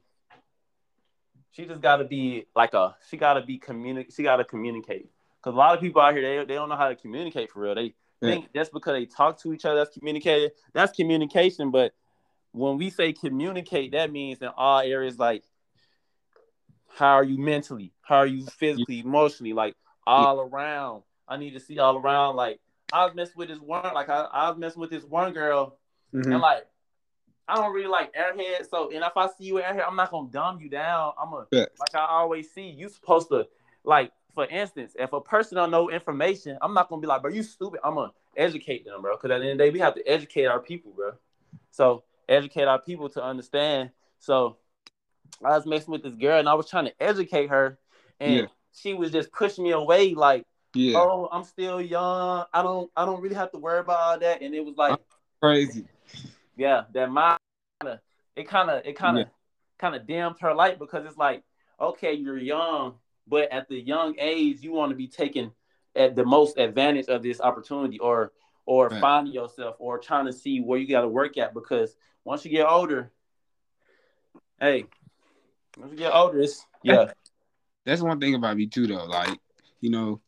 She 1.52 1.66
just 1.66 1.80
gotta 1.80 2.04
be 2.04 2.46
like 2.54 2.74
a. 2.74 2.94
She 3.08 3.16
gotta 3.16 3.42
be 3.42 3.58
communicate. 3.58 4.12
She 4.12 4.22
gotta 4.22 4.44
communicate. 4.44 5.10
Cause 5.42 5.54
a 5.54 5.56
lot 5.56 5.74
of 5.74 5.80
people 5.80 6.02
out 6.02 6.14
here 6.14 6.22
they, 6.22 6.44
they 6.44 6.54
don't 6.54 6.68
know 6.68 6.76
how 6.76 6.88
to 6.88 6.94
communicate 6.94 7.50
for 7.50 7.60
real. 7.60 7.74
They 7.74 7.94
Yeah. 8.20 8.30
think 8.32 8.52
just 8.54 8.72
because 8.72 8.92
they 8.92 9.06
talk 9.06 9.40
to 9.42 9.52
each 9.52 9.64
other 9.64 9.76
that's 9.76 9.96
communicated. 9.96 10.52
That's 10.74 10.92
communication. 10.92 11.70
But 11.70 11.92
when 12.52 12.76
we 12.76 12.90
say 12.90 13.12
communicate, 13.12 13.92
that 13.92 14.12
means 14.12 14.42
in 14.42 14.48
all 14.48 14.80
areas 14.80 15.18
like 15.18 15.44
how 16.96 17.14
are 17.14 17.24
you 17.24 17.38
mentally? 17.38 17.92
How 18.02 18.16
are 18.16 18.26
you 18.26 18.46
physically, 18.46 19.00
emotionally? 19.00 19.52
Like 19.52 19.74
all 20.06 20.40
around. 20.40 21.02
I 21.28 21.36
need 21.36 21.52
to 21.54 21.60
see 21.60 21.78
all 21.78 21.96
around. 21.96 22.36
Like 22.36 22.60
I 22.92 23.04
was 23.04 23.14
messing 23.14 23.34
with 23.36 23.48
this 23.48 23.60
one, 23.60 23.94
like 23.94 24.08
I, 24.08 24.22
I 24.32 24.48
was 24.50 24.58
messing 24.58 24.80
with 24.80 24.90
this 24.90 25.04
one 25.04 25.32
girl, 25.32 25.78
Mhm. 26.14 26.32
and 26.32 26.40
like 26.40 26.66
I 27.48 27.56
don't 27.56 27.72
really 27.72 27.88
like 27.88 28.14
airheads. 28.14 28.68
So, 28.70 28.90
and 28.90 29.04
if 29.04 29.16
I 29.16 29.26
see 29.28 29.44
you 29.44 29.54
airhead, 29.54 29.84
I'm 29.86 29.96
not 29.96 30.10
gonna 30.10 30.28
dumb 30.30 30.60
you 30.60 30.68
down. 30.68 31.12
I'm 31.20 31.32
a 31.32 31.46
Yeah. 31.50 31.66
like 31.78 31.94
I 31.94 32.06
always 32.06 32.50
see 32.50 32.68
you 32.68 32.88
supposed 32.88 33.28
to 33.28 33.46
like. 33.84 34.12
For 34.32 34.46
instance, 34.46 34.94
if 34.96 35.12
a 35.12 35.20
person 35.20 35.56
don't 35.56 35.72
know 35.72 35.90
information, 35.90 36.56
I'm 36.62 36.72
not 36.72 36.88
gonna 36.88 37.00
be 37.00 37.08
like, 37.08 37.20
bro, 37.20 37.32
you 37.32 37.42
stupid. 37.42 37.80
I'm 37.82 37.96
gonna 37.96 38.12
educate 38.36 38.84
them, 38.84 39.02
bro. 39.02 39.16
Because 39.16 39.32
at 39.32 39.38
the 39.40 39.50
end 39.50 39.52
of 39.52 39.58
the 39.58 39.64
day, 39.64 39.70
we 39.70 39.80
have 39.80 39.94
to 39.96 40.06
educate 40.08 40.44
our 40.46 40.60
people, 40.60 40.92
bro. 40.92 41.14
So 41.72 42.04
educate 42.28 42.66
our 42.68 42.78
people 42.80 43.08
to 43.10 43.24
understand. 43.24 43.90
So 44.20 44.56
I 45.44 45.56
was 45.56 45.66
messing 45.66 45.92
with 45.92 46.02
this 46.02 46.14
girl, 46.16 46.38
and 46.38 46.48
I 46.48 46.54
was 46.54 46.68
trying 46.68 46.86
to 46.86 47.02
educate 47.02 47.48
her, 47.48 47.78
and 48.20 48.42
Yeah. 48.42 48.46
she 48.72 48.94
was 48.94 49.10
just 49.10 49.32
pushing 49.32 49.64
me 49.64 49.70
away, 49.70 50.14
like 50.14 50.46
yeah, 50.74 50.98
oh, 50.98 51.28
I'm 51.32 51.44
still 51.44 51.80
young. 51.80 52.44
I 52.52 52.62
don't 52.62 52.90
I 52.96 53.04
don't 53.04 53.20
really 53.20 53.34
have 53.34 53.50
to 53.52 53.58
worry 53.58 53.80
about 53.80 53.98
all 53.98 54.18
that. 54.18 54.42
And 54.42 54.54
it 54.54 54.64
was 54.64 54.76
like, 54.76 54.98
crazy. 55.40 55.86
yeah, 56.56 56.84
that 56.92 57.10
my 57.10 57.36
it 58.36 58.46
kind 58.48 58.70
of 58.70 58.86
it 58.86 58.96
kind 58.96 59.18
of 59.18 59.26
Yeah. 59.26 59.30
kind 59.78 59.94
of 59.94 60.06
dimmed 60.06 60.36
her 60.40 60.54
light 60.54 60.78
because 60.78 61.06
it's 61.06 61.16
like, 61.16 61.42
okay, 61.80 62.12
you're 62.12 62.38
young, 62.38 62.94
but 63.26 63.50
at 63.50 63.68
the 63.68 63.80
young 63.80 64.14
age, 64.18 64.60
you 64.60 64.72
want 64.72 64.90
to 64.90 64.96
be 64.96 65.08
taking 65.08 65.50
at 65.96 66.14
the 66.14 66.24
most 66.24 66.58
advantage 66.58 67.06
of 67.08 67.22
this 67.22 67.40
opportunity 67.40 67.98
or 67.98 68.32
or 68.66 68.90
Right. 68.90 69.00
finding 69.00 69.32
yourself 69.32 69.76
or 69.78 69.98
trying 69.98 70.26
to 70.26 70.32
see 70.32 70.60
where 70.60 70.78
you 70.78 70.86
got 70.86 71.00
to 71.00 71.08
work 71.08 71.36
at 71.38 71.54
because 71.54 71.96
once 72.24 72.44
you 72.44 72.50
get 72.50 72.66
older, 72.68 73.10
hey, 74.60 74.84
you 75.78 75.96
get 75.96 76.12
older, 76.12 76.44
yeah, 76.82 77.12
That's 77.84 78.02
one 78.02 78.20
thing 78.20 78.34
about 78.34 78.56
me 78.56 78.66
too, 78.66 78.86
though. 78.86 79.04
Like, 79.04 79.38
you 79.80 79.90
know, 79.90 80.20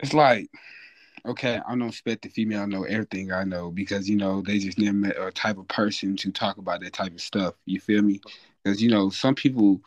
it's 0.00 0.14
like, 0.14 0.48
okay, 1.26 1.60
I 1.66 1.70
don't 1.70 1.88
expect 1.88 2.22
the 2.22 2.28
female 2.28 2.66
know 2.66 2.84
everything 2.84 3.32
I 3.32 3.44
know 3.44 3.70
because 3.70 4.08
you 4.08 4.16
know 4.16 4.42
they 4.42 4.58
just 4.58 4.78
never 4.78 4.96
met 4.96 5.16
a 5.18 5.30
type 5.30 5.58
of 5.58 5.68
person 5.68 6.16
to 6.16 6.30
talk 6.32 6.58
about 6.58 6.80
that 6.80 6.92
type 6.92 7.12
of 7.12 7.20
stuff. 7.20 7.54
You 7.66 7.80
feel 7.80 8.02
me? 8.02 8.20
Because 8.62 8.82
you 8.82 8.90
know 8.90 9.10
some 9.10 9.34
people 9.34 9.80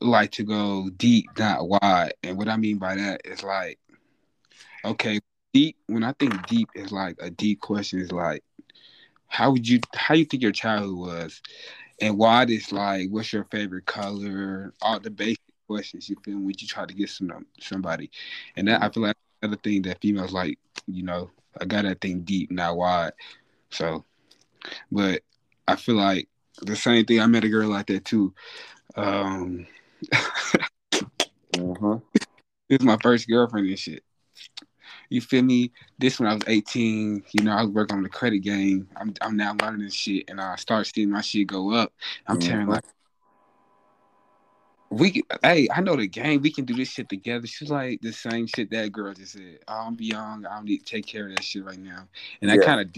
like 0.00 0.30
to 0.32 0.44
go 0.44 0.90
deep, 0.96 1.26
not 1.38 1.68
wide, 1.68 2.12
and 2.22 2.36
what 2.36 2.48
I 2.48 2.56
mean 2.56 2.78
by 2.78 2.96
that 2.96 3.22
is 3.24 3.42
like, 3.42 3.78
okay, 4.84 5.20
deep. 5.52 5.76
When 5.86 6.04
I 6.04 6.12
think 6.12 6.46
deep 6.46 6.68
is 6.74 6.92
like 6.92 7.16
a 7.20 7.30
deep 7.30 7.60
question 7.60 8.00
is 8.00 8.12
like, 8.12 8.44
how 9.26 9.50
would 9.52 9.68
you, 9.68 9.80
how 9.94 10.14
you 10.14 10.24
think 10.24 10.42
your 10.42 10.52
childhood 10.52 10.96
was, 10.96 11.42
and 12.00 12.16
why 12.16 12.44
this 12.44 12.72
like, 12.72 13.08
what's 13.10 13.32
your 13.32 13.44
favorite 13.44 13.86
color, 13.86 14.72
all 14.80 15.00
the 15.00 15.10
basic 15.10 15.40
questions. 15.68 16.08
You 16.08 16.16
feel? 16.24 16.38
When 16.38 16.54
you 16.58 16.66
try 16.66 16.86
to 16.86 16.94
get 16.94 17.10
some 17.10 17.46
somebody, 17.60 18.10
and 18.56 18.66
that 18.68 18.82
I 18.82 18.88
feel 18.88 19.04
like 19.04 19.16
another 19.42 19.60
thing 19.62 19.82
that 19.82 20.00
females 20.00 20.32
like, 20.32 20.58
you 20.86 21.02
know, 21.02 21.30
I 21.60 21.64
got 21.64 21.84
that 21.84 22.00
thing 22.00 22.20
deep, 22.20 22.50
not 22.50 22.76
wide. 22.76 23.12
So, 23.70 24.04
but 24.90 25.22
I 25.66 25.76
feel 25.76 25.96
like 25.96 26.28
the 26.62 26.76
same 26.76 27.04
thing. 27.04 27.20
I 27.20 27.26
met 27.26 27.44
a 27.44 27.48
girl 27.48 27.68
like 27.68 27.86
that 27.86 28.04
too. 28.04 28.34
Um, 28.96 29.66
uh-huh. 30.12 31.98
this 32.68 32.80
is 32.80 32.84
my 32.84 32.98
first 33.02 33.28
girlfriend 33.28 33.68
and 33.68 33.78
shit. 33.78 34.02
You 35.08 35.20
feel 35.20 35.42
me? 35.42 35.70
This 35.98 36.20
when 36.20 36.28
I 36.28 36.34
was 36.34 36.42
18, 36.46 37.24
you 37.32 37.44
know, 37.44 37.52
I 37.52 37.62
was 37.62 37.70
working 37.70 37.96
on 37.96 38.02
the 38.02 38.08
credit 38.08 38.40
game. 38.40 38.88
I'm 38.96 39.14
I'm 39.20 39.36
now 39.36 39.54
learning 39.60 39.82
this 39.82 39.94
shit 39.94 40.28
and 40.28 40.40
I 40.40 40.56
start 40.56 40.86
seeing 40.86 41.10
my 41.10 41.20
shit 41.20 41.46
go 41.46 41.72
up. 41.72 41.92
I'm 42.26 42.38
tearing 42.38 42.66
Mhm. 42.66 42.72
like 42.72 42.84
we 44.90 45.10
can, 45.10 45.22
hey, 45.42 45.68
I 45.74 45.80
know 45.82 45.96
the 45.96 46.06
game. 46.06 46.40
We 46.40 46.50
can 46.50 46.64
do 46.64 46.74
this 46.74 46.88
shit 46.88 47.08
together. 47.08 47.46
She's 47.46 47.70
like 47.70 48.00
the 48.00 48.12
same 48.12 48.46
shit 48.46 48.70
that 48.70 48.90
girl 48.90 49.12
just 49.12 49.32
said. 49.32 49.58
Oh, 49.68 49.84
I'm 49.86 49.96
young. 50.00 50.46
I 50.46 50.56
don't 50.56 50.64
need 50.64 50.78
to 50.78 50.84
take 50.84 51.06
care 51.06 51.28
of 51.28 51.34
that 51.34 51.44
shit 51.44 51.64
right 51.64 51.78
now. 51.78 52.08
And 52.40 52.50
I 52.50 52.56
kind 52.56 52.80
of 52.80 52.90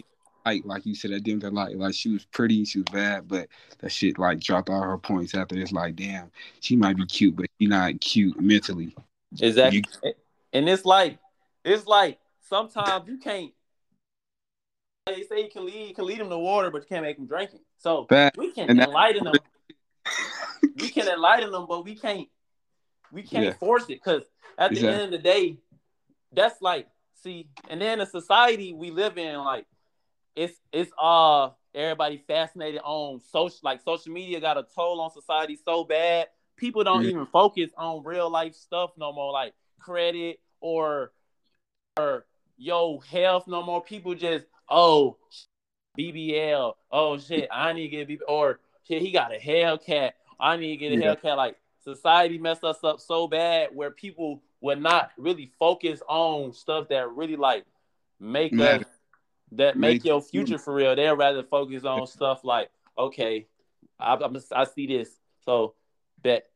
like 0.46 0.62
like 0.64 0.87
you 0.87 0.94
said, 0.94 1.12
I 1.12 1.40
her 1.42 1.51
light. 1.51 1.77
Like 1.77 1.94
she 1.94 2.11
was 2.11 2.25
pretty, 2.27 2.64
she 2.64 2.79
was 2.79 2.88
bad, 2.92 3.29
but 3.29 3.49
that 3.81 3.90
shit 3.90 4.18
like 4.18 4.40
dropped 4.40 4.70
all 4.70 4.83
her 4.83 4.99
points 4.99 5.35
after 5.35 5.55
this. 5.55 5.73
Like, 5.73 5.96
damn, 5.96 6.31
she 6.61 6.77
might 6.77 6.96
be 6.96 7.07
cute, 7.07 7.37
but 7.37 7.46
she 7.61 7.66
not 7.66 8.01
cute 8.01 8.40
mentally. 8.40 8.94
Exactly. 9.40 9.85
You, 10.03 10.12
and 10.53 10.68
it's 10.68 10.85
like 10.85 11.18
it's 11.64 11.87
like 11.87 12.18
sometimes 12.49 13.09
you 13.09 13.18
can't 13.18 13.53
they 15.07 15.23
say 15.23 15.42
you 15.42 15.51
can 15.51 15.66
lead 15.66 15.88
you 15.88 15.94
can 15.94 16.07
lead 16.07 16.20
them 16.20 16.29
to 16.29 16.38
water, 16.38 16.70
but 16.70 16.83
you 16.83 16.88
can't 16.88 17.03
make 17.03 17.16
them 17.16 17.27
drink 17.27 17.51
it. 17.53 17.61
So 17.79 18.05
bad. 18.05 18.33
we 18.37 18.53
can 18.53 18.70
enlighten 18.70 19.25
them. 19.25 19.35
we 20.81 20.90
can 20.90 21.09
enlighten 21.09 21.51
them, 21.51 21.66
but 21.68 21.85
we 21.85 21.94
can't 21.94 22.29
we 23.12 23.23
can't 23.23 23.46
yeah. 23.46 23.53
force 23.55 23.85
it 23.85 24.01
because 24.03 24.23
at 24.59 24.70
the 24.70 24.77
exactly. 24.77 24.94
end 24.94 25.03
of 25.03 25.11
the 25.11 25.18
day, 25.18 25.57
that's 26.33 26.61
like 26.62 26.87
see, 27.23 27.49
and 27.68 27.81
then 27.81 27.99
the 27.99 28.07
society 28.07 28.73
we 28.73 28.90
live 28.90 29.18
in, 29.18 29.37
like 29.38 29.66
it's 30.37 30.59
it's 30.73 30.92
uh 31.01 31.51
everybody 31.75 32.23
fascinated 32.27 32.81
on 32.85 33.20
social 33.20 33.59
like 33.62 33.81
social 33.83 34.12
media 34.12 34.40
got 34.40 34.59
a 34.59 34.66
toll 34.75 35.01
on 35.01 35.11
society 35.11 35.59
so 35.64 35.85
bad. 35.85 36.29
People 36.57 36.85
don't 36.85 37.07
even 37.07 37.25
focus 37.25 37.70
on 37.79 38.05
real 38.05 38.29
life 38.29 38.55
stuff 38.55 38.90
no 38.99 39.12
more, 39.14 39.33
like 39.33 39.55
credit 39.81 40.40
or 40.61 41.12
or 42.01 42.27
yo 42.57 42.99
health 42.99 43.47
no 43.47 43.63
more. 43.63 43.83
People 43.83 44.15
just 44.15 44.47
oh 44.69 45.17
BBL, 45.99 46.75
oh 46.91 47.19
shit, 47.19 47.49
I 47.53 47.73
need 47.73 47.91
to 47.91 48.05
get 48.05 48.09
BBL, 48.09 48.29
or 48.29 48.61
shit, 48.87 49.03
he 49.03 49.11
got 49.11 49.35
a 49.35 49.39
Hellcat, 49.39 50.13
I 50.39 50.57
need 50.57 50.71
to 50.71 50.77
get 50.77 50.93
a 50.93 50.97
yeah. 50.97 51.15
Hellcat. 51.15 51.37
Like 51.37 51.57
society 51.83 52.39
messed 52.39 52.65
us 52.65 52.83
up 52.85 53.01
so 53.01 53.27
bad 53.27 53.71
where 53.75 53.91
people 53.91 54.43
would 54.61 54.81
not 54.81 55.11
really 55.17 55.51
focus 55.59 56.03
on 56.09 56.53
stuff 56.53 56.89
that 56.89 57.11
really 57.11 57.37
like 57.37 57.65
make 58.19 58.59
us 58.59 58.85
that 59.53 59.77
make, 59.77 59.95
make 59.95 60.05
your 60.05 60.23
future 60.23 60.59
for 60.59 60.75
real. 60.75 60.95
They'd 60.95 61.11
rather 61.11 61.43
focus 61.43 61.85
on 61.85 62.07
stuff 62.07 62.45
like, 62.45 62.71
okay, 62.97 63.47
I, 63.99 64.15
I'm, 64.15 64.37
I 64.53 64.65
see 64.65 64.87
this, 64.87 65.11
so 65.45 65.75
bet. 66.23 66.47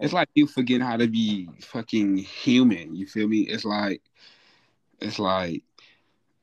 It's 0.00 0.12
like 0.12 0.28
you 0.34 0.46
forget 0.46 0.82
how 0.82 0.98
to 0.98 1.06
be 1.06 1.48
fucking 1.60 2.18
human. 2.18 2.94
You 2.94 3.06
feel 3.06 3.26
me? 3.26 3.40
It's 3.40 3.64
like, 3.64 4.02
it's 5.02 5.18
like, 5.18 5.62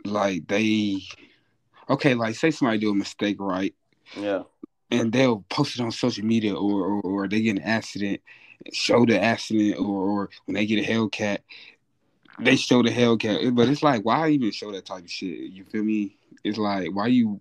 like 0.06 0.48
they, 0.48 1.02
okay, 1.90 2.14
like 2.14 2.36
say 2.36 2.52
somebody 2.52 2.80
do 2.80 2.92
a 2.92 2.96
mistake, 2.96 3.38
right? 3.40 3.74
Yeah 4.16 4.44
and 4.92 5.12
they'll 5.12 5.44
post 5.50 5.80
it 5.80 5.82
on 5.82 5.92
social 5.92 6.26
media 6.26 6.54
or 6.54 6.86
or, 6.86 7.02
or 7.02 7.28
they 7.28 7.42
get 7.42 7.58
an 7.58 7.64
accident, 7.64 8.22
show 8.72 9.06
the 9.06 9.22
accident, 9.22 9.78
or, 9.80 9.86
or 9.86 10.30
when 10.46 10.56
they 10.56 10.66
get 10.66 10.88
a 10.88 10.92
Hellcat, 10.92 11.40
they 12.40 12.56
show 12.56 12.82
the 12.82 12.90
Hellcat. 12.90 13.56
But 13.56 13.70
it's 13.70 13.84
like, 13.84 14.04
why 14.04 14.30
even 14.30 14.52
show 14.52 14.72
that 14.72 14.86
type 14.86 15.04
of 15.04 15.12
shit? 15.12 15.52
You 15.52 15.64
feel 15.66 15.84
me? 15.84 16.16
It's 16.44 16.58
like, 16.58 16.90
why 16.94 17.08
you, 17.08 17.40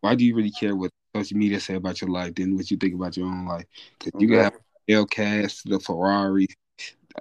why 0.00 0.14
do 0.14 0.24
you 0.24 0.34
really 0.34 0.50
care 0.50 0.76
what 0.76 0.90
social 1.14 1.38
media 1.38 1.58
say 1.60 1.74
about 1.74 2.00
your 2.00 2.10
life 2.10 2.34
than 2.34 2.54
what 2.54 2.70
you 2.70 2.76
think 2.76 2.94
about 2.94 3.16
your 3.16 3.26
own 3.26 3.46
life? 3.46 3.64
Because 3.98 4.20
you 4.20 4.28
got 4.28 4.54
Hellcats, 4.88 5.62
the 5.64 5.80
Ferrari, 5.80 6.46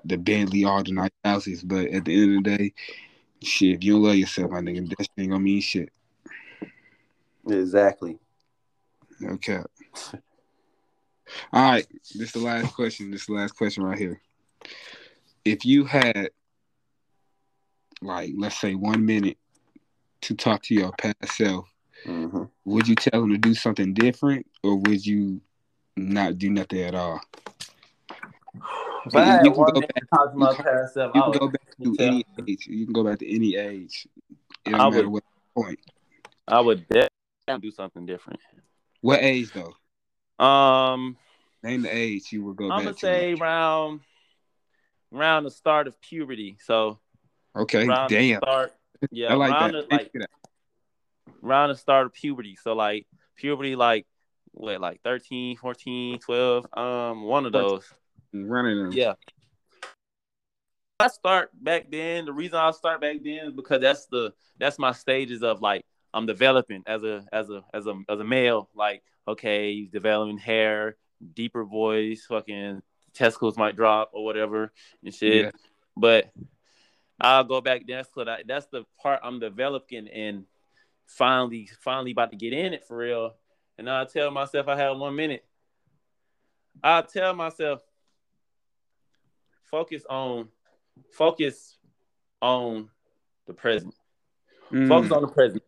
the 0.03 0.17
Bentley, 0.17 0.65
all 0.65 0.83
the 0.83 0.91
nice 0.91 1.09
houses, 1.23 1.63
but 1.63 1.87
at 1.87 2.05
the 2.05 2.21
end 2.21 2.37
of 2.37 2.43
the 2.43 2.57
day, 2.57 2.73
shit, 3.43 3.75
if 3.75 3.83
you 3.83 3.93
don't 3.93 4.03
love 4.03 4.15
yourself, 4.15 4.51
my 4.51 4.59
nigga, 4.59 4.89
that 4.89 5.07
ain't 5.17 5.29
gonna 5.29 5.39
mean 5.39 5.61
shit. 5.61 5.89
Exactly. 7.47 8.17
Okay. 9.23 9.61
All 11.53 11.71
right. 11.71 11.87
This 12.13 12.27
is 12.27 12.31
the 12.31 12.39
last 12.39 12.73
question. 12.73 13.11
This 13.11 13.21
is 13.21 13.27
the 13.27 13.33
last 13.33 13.53
question 13.53 13.83
right 13.83 13.97
here. 13.97 14.21
If 15.43 15.65
you 15.65 15.85
had, 15.85 16.29
like, 18.01 18.33
let's 18.37 18.59
say 18.59 18.75
one 18.75 19.05
minute 19.05 19.37
to 20.21 20.35
talk 20.35 20.63
to 20.63 20.73
your 20.73 20.91
past 20.93 21.37
self, 21.37 21.67
mm-hmm. 22.05 22.43
would 22.65 22.87
you 22.87 22.95
tell 22.95 23.23
him 23.23 23.29
to 23.31 23.37
do 23.37 23.53
something 23.53 23.93
different 23.93 24.45
or 24.63 24.77
would 24.77 25.05
you 25.05 25.41
not 25.95 26.37
do 26.37 26.49
nothing 26.49 26.81
at 26.81 26.95
all? 26.95 27.21
But 29.11 29.43
you, 29.43 29.49
you, 29.49 29.55
can 29.55 29.65
go 29.65 29.81
back, 29.81 29.91
you, 30.37 30.47
can, 30.47 30.93
you 31.13 31.21
can 31.21 31.33
go 31.33 31.47
back 31.49 31.59
to 31.79 32.05
any 32.05 32.25
age. 32.47 32.67
You 32.67 32.85
can 32.85 32.93
go 32.93 33.03
back 33.03 33.19
to 33.19 33.35
any 33.35 33.55
age. 33.55 34.07
It 34.65 34.71
don't 34.71 34.81
I 34.81 34.89
matter 34.89 35.09
would, 35.09 35.23
what 35.55 35.65
point. 35.65 35.79
I 36.47 36.59
would 36.59 36.87
definitely 36.87 37.69
do 37.69 37.71
something 37.71 38.05
different. 38.05 38.39
What 39.01 39.21
age 39.21 39.51
though? 39.53 40.43
Um, 40.43 41.17
name 41.63 41.83
the 41.83 41.95
age 41.95 42.31
you 42.31 42.43
would 42.45 42.55
go. 42.55 42.71
I'm 42.71 42.83
gonna 42.83 42.97
say 42.97 43.33
around 43.33 44.01
around 45.13 45.43
the 45.43 45.51
start 45.51 45.87
of 45.87 45.99
puberty. 46.01 46.57
So 46.63 46.99
okay, 47.55 47.85
damn. 48.07 48.39
Start, 48.39 48.73
yeah, 49.11 49.31
I 49.31 49.35
like 49.35 49.51
around 49.51 49.73
that. 49.73 49.89
The, 49.89 49.95
like, 49.95 50.29
around 51.43 51.69
the 51.69 51.75
start 51.75 52.07
of 52.07 52.13
puberty. 52.13 52.57
So 52.61 52.73
like 52.73 53.05
puberty, 53.35 53.75
like 53.75 54.05
what, 54.51 54.81
like 54.81 55.01
13, 55.03 55.57
14, 55.57 56.19
12, 56.19 56.65
um, 56.73 57.23
one 57.23 57.45
of 57.45 57.51
those. 57.51 57.93
Running 58.43 58.83
them. 58.83 58.91
Yeah. 58.91 59.13
I 60.99 61.07
start 61.07 61.51
back 61.53 61.91
then. 61.91 62.25
The 62.25 62.33
reason 62.33 62.57
I 62.57 62.71
start 62.71 63.01
back 63.01 63.17
then 63.23 63.47
is 63.47 63.53
because 63.53 63.81
that's 63.81 64.05
the 64.07 64.33
that's 64.57 64.79
my 64.79 64.91
stages 64.91 65.43
of 65.43 65.61
like 65.61 65.85
I'm 66.13 66.25
developing 66.25 66.83
as 66.87 67.03
a 67.03 67.25
as 67.33 67.49
a 67.49 67.63
as 67.73 67.87
a 67.87 68.01
as 68.09 68.19
a 68.19 68.23
male. 68.23 68.69
Like, 68.73 69.03
okay, 69.27 69.73
he's 69.73 69.89
developing 69.89 70.37
hair, 70.37 70.95
deeper 71.33 71.65
voice, 71.65 72.25
fucking 72.27 72.81
testicles 73.13 73.57
might 73.57 73.75
drop 73.75 74.11
or 74.13 74.23
whatever 74.23 74.71
and 75.03 75.13
shit. 75.13 75.45
Yeah. 75.45 75.51
But 75.97 76.31
I'll 77.19 77.43
go 77.43 77.61
back. 77.61 77.83
That's 77.87 78.09
what 78.13 78.27
I, 78.27 78.43
that's 78.45 78.67
the 78.67 78.85
part 79.01 79.21
I'm 79.23 79.39
developing 79.39 80.07
and 80.07 80.45
finally 81.07 81.69
finally 81.81 82.11
about 82.11 82.31
to 82.31 82.37
get 82.37 82.53
in 82.53 82.73
it 82.73 82.85
for 82.85 82.97
real. 82.97 83.35
And 83.77 83.89
I 83.89 84.05
tell 84.05 84.31
myself 84.31 84.67
I 84.67 84.77
have 84.77 84.97
one 84.97 85.15
minute. 85.15 85.45
I 86.83 87.01
tell 87.01 87.33
myself 87.33 87.81
focus 89.69 90.03
on 90.09 90.49
focus 91.11 91.77
on 92.41 92.89
the 93.47 93.53
present. 93.53 93.93
Mm. 94.71 94.87
Focus 94.87 95.11
on 95.11 95.21
the 95.21 95.27
present 95.27 95.63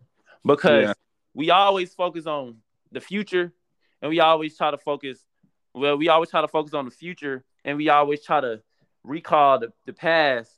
because 0.45 0.87
yeah. 0.87 0.93
we 1.33 1.51
always 1.51 1.93
focus 1.93 2.25
on 2.25 2.57
the 2.91 3.01
future 3.01 3.53
and 4.01 4.09
we 4.09 4.19
always 4.19 4.57
try 4.57 4.71
to 4.71 4.77
focus 4.77 5.19
well 5.73 5.97
we 5.97 6.09
always 6.09 6.29
try 6.29 6.41
to 6.41 6.47
focus 6.47 6.73
on 6.73 6.85
the 6.85 6.91
future 6.91 7.43
and 7.65 7.77
we 7.77 7.89
always 7.89 8.23
try 8.23 8.39
to 8.39 8.61
recall 9.03 9.59
the, 9.59 9.71
the 9.85 9.93
past 9.93 10.51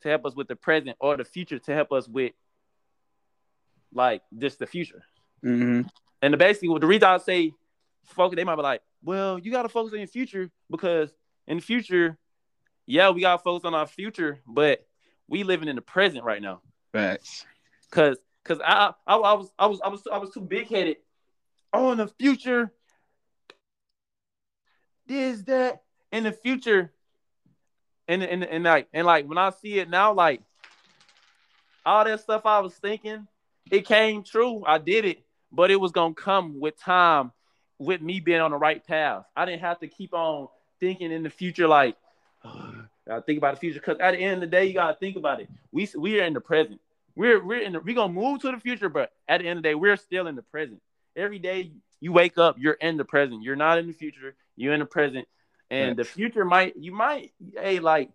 to 0.00 0.08
help 0.08 0.24
us 0.26 0.34
with 0.34 0.48
the 0.48 0.56
present 0.56 0.96
or 1.00 1.16
the 1.16 1.24
future 1.24 1.58
to 1.58 1.74
help 1.74 1.92
us 1.92 2.08
with 2.08 2.32
like 3.92 4.22
just 4.36 4.58
the 4.58 4.66
future 4.66 5.02
mm-hmm. 5.44 5.82
and 6.22 6.34
the 6.34 6.36
basically 6.36 6.78
the 6.78 6.86
reason 6.86 7.04
i 7.04 7.18
say 7.18 7.52
focus 8.04 8.36
they 8.36 8.44
might 8.44 8.56
be 8.56 8.62
like 8.62 8.82
well 9.02 9.38
you 9.38 9.50
got 9.50 9.62
to 9.62 9.68
focus 9.68 9.92
on 9.92 9.98
your 9.98 10.08
future 10.08 10.50
because 10.70 11.12
in 11.46 11.58
the 11.58 11.62
future 11.62 12.18
yeah 12.88 13.10
we 13.10 13.20
got 13.20 13.36
to 13.36 13.42
focus 13.42 13.64
on 13.64 13.74
our 13.74 13.86
future 13.86 14.40
but 14.46 14.84
we 15.28 15.44
living 15.44 15.68
in 15.68 15.76
the 15.76 15.82
present 15.82 16.24
right 16.24 16.42
now 16.42 16.60
facts 16.92 17.46
because 17.90 18.18
because 18.48 18.62
I, 18.64 18.92
I 19.06 19.16
I 19.16 19.32
was 19.34 19.52
I 19.58 19.66
was 19.66 19.80
I 19.84 19.88
was 19.88 20.02
I 20.10 20.18
was 20.18 20.30
too 20.30 20.40
big 20.40 20.68
headed. 20.68 20.96
Oh, 21.72 21.92
in 21.92 21.98
the 21.98 22.08
future, 22.08 22.72
this 25.06 25.42
that 25.42 25.82
in 26.12 26.24
the 26.24 26.32
future, 26.32 26.92
and 28.06 28.22
and 28.22 28.44
and 28.44 28.64
like 28.64 28.88
and 28.92 29.06
like 29.06 29.28
when 29.28 29.38
I 29.38 29.50
see 29.50 29.78
it 29.78 29.90
now, 29.90 30.14
like 30.14 30.42
all 31.84 32.04
that 32.04 32.20
stuff 32.20 32.46
I 32.46 32.60
was 32.60 32.74
thinking, 32.74 33.26
it 33.70 33.86
came 33.86 34.22
true. 34.22 34.64
I 34.66 34.78
did 34.78 35.04
it, 35.04 35.24
but 35.52 35.70
it 35.70 35.76
was 35.76 35.92
gonna 35.92 36.14
come 36.14 36.58
with 36.58 36.78
time, 36.78 37.32
with 37.78 38.00
me 38.00 38.20
being 38.20 38.40
on 38.40 38.52
the 38.52 38.56
right 38.56 38.84
path. 38.84 39.24
I 39.36 39.44
didn't 39.44 39.60
have 39.60 39.80
to 39.80 39.88
keep 39.88 40.14
on 40.14 40.48
thinking 40.80 41.12
in 41.12 41.22
the 41.22 41.30
future 41.30 41.68
like. 41.68 41.96
I 43.10 43.20
think 43.20 43.38
about 43.38 43.54
the 43.54 43.60
future 43.60 43.80
because 43.80 43.98
at 44.00 44.12
the 44.12 44.18
end 44.18 44.34
of 44.34 44.40
the 44.40 44.46
day, 44.46 44.66
you 44.66 44.74
gotta 44.74 44.96
think 44.96 45.16
about 45.16 45.40
it. 45.40 45.48
We 45.72 45.88
we 45.96 46.20
are 46.20 46.24
in 46.24 46.34
the 46.34 46.40
present. 46.40 46.80
We're 47.14 47.44
we're 47.44 47.60
in 47.60 47.72
the, 47.72 47.80
we're 47.80 47.94
gonna 47.94 48.12
move 48.12 48.40
to 48.42 48.52
the 48.52 48.60
future, 48.60 48.88
but 48.88 49.12
at 49.28 49.40
the 49.40 49.48
end 49.48 49.58
of 49.58 49.62
the 49.62 49.68
day, 49.70 49.74
we're 49.74 49.96
still 49.96 50.26
in 50.26 50.36
the 50.36 50.42
present. 50.42 50.80
Every 51.16 51.38
day 51.38 51.72
you 52.00 52.12
wake 52.12 52.38
up, 52.38 52.56
you're 52.58 52.74
in 52.74 52.96
the 52.96 53.04
present. 53.04 53.42
You're 53.42 53.56
not 53.56 53.78
in 53.78 53.86
the 53.86 53.92
future. 53.92 54.34
You're 54.56 54.74
in 54.74 54.80
the 54.80 54.86
present, 54.86 55.26
and 55.70 55.96
the 55.96 56.04
future 56.04 56.44
might 56.44 56.76
you 56.76 56.92
might 56.92 57.32
hey 57.54 57.78
like 57.78 58.10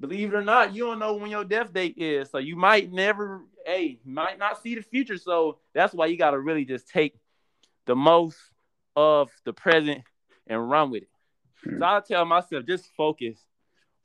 believe 0.00 0.32
it 0.34 0.36
or 0.36 0.44
not, 0.44 0.74
you 0.74 0.84
don't 0.84 0.98
know 0.98 1.14
when 1.14 1.30
your 1.30 1.44
death 1.44 1.72
date 1.72 1.94
is, 1.96 2.30
so 2.30 2.38
you 2.38 2.56
might 2.56 2.92
never 2.92 3.42
hey 3.66 3.98
might 4.04 4.38
not 4.38 4.62
see 4.62 4.74
the 4.74 4.82
future. 4.82 5.16
So 5.16 5.58
that's 5.74 5.94
why 5.94 6.06
you 6.06 6.16
gotta 6.16 6.38
really 6.38 6.64
just 6.64 6.88
take 6.88 7.18
the 7.86 7.96
most 7.96 8.36
of 8.94 9.30
the 9.44 9.52
present 9.52 10.02
and 10.46 10.70
run 10.70 10.90
with 10.90 11.04
it. 11.04 11.08
So 11.64 11.70
hmm. 11.70 11.82
I 11.82 12.00
tell 12.00 12.24
myself 12.24 12.66
just 12.66 12.86
focus, 12.96 13.38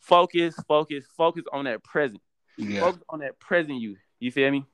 focus, 0.03 0.55
focus, 0.67 1.05
focus 1.17 1.43
on 1.51 1.65
that 1.65 1.83
present. 1.83 2.21
Yeah. 2.57 2.81
Focus 2.81 3.03
on 3.09 3.19
that 3.19 3.39
present 3.39 3.79
you. 3.79 3.97
You 4.19 4.31
feel 4.31 4.51
me? 4.51 4.65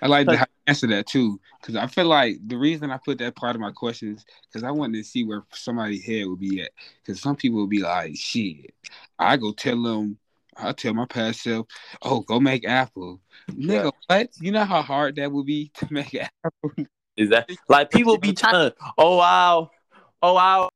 I 0.00 0.06
like 0.06 0.28
to 0.28 0.46
answer 0.66 0.86
that 0.86 1.06
too, 1.06 1.40
because 1.60 1.76
I 1.76 1.86
feel 1.86 2.06
like 2.06 2.38
the 2.46 2.56
reason 2.56 2.90
I 2.90 2.98
put 2.98 3.18
that 3.18 3.34
part 3.34 3.56
of 3.56 3.60
my 3.60 3.72
questions 3.72 4.24
because 4.46 4.62
I 4.62 4.70
wanted 4.70 4.98
to 4.98 5.04
see 5.04 5.24
where 5.24 5.44
somebody's 5.52 6.04
head 6.04 6.26
would 6.26 6.38
be 6.38 6.62
at. 6.62 6.70
Because 7.02 7.20
some 7.20 7.36
people 7.36 7.58
will 7.58 7.66
be 7.66 7.82
like, 7.82 8.16
"Shit," 8.16 8.74
I 9.18 9.36
go 9.36 9.52
tell 9.52 9.82
them 9.82 10.18
I 10.56 10.72
tell 10.72 10.94
my 10.94 11.04
past 11.06 11.42
self, 11.42 11.66
"Oh, 12.00 12.20
go 12.20 12.40
make 12.40 12.66
apple." 12.66 13.20
Nigga, 13.50 13.84
yeah. 13.84 13.90
what? 14.06 14.30
You 14.40 14.52
know 14.52 14.64
how 14.64 14.82
hard 14.82 15.16
that 15.16 15.30
would 15.30 15.46
be 15.46 15.70
to 15.74 15.88
make 15.90 16.14
apple. 16.14 16.86
Is 17.16 17.30
that 17.30 17.50
like 17.68 17.90
people 17.90 18.18
be 18.18 18.32
trying 18.34 18.70
to? 18.70 18.74
Oh 18.96 19.16
wow, 19.16 19.70
oh 20.22 20.34
wow, 20.34 20.70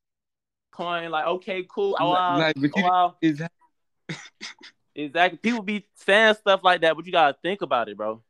coin 0.73 1.11
like 1.11 1.27
okay, 1.27 1.65
cool. 1.69 1.97
Oh 1.99 2.11
wow, 2.11 2.39
like, 2.39 2.57
oh, 2.77 2.83
wow. 2.83 3.17
Exactly. 3.23 3.60
Exactly. 4.95 5.39
People 5.39 5.63
be 5.63 5.87
saying 5.95 6.35
stuff 6.35 6.61
like 6.63 6.81
that, 6.83 6.97
but 6.97 7.07
you 7.07 7.13
gotta 7.13 7.37
think 7.43 7.63
about 7.63 7.89
it, 7.89 7.97
bro. 7.97 8.23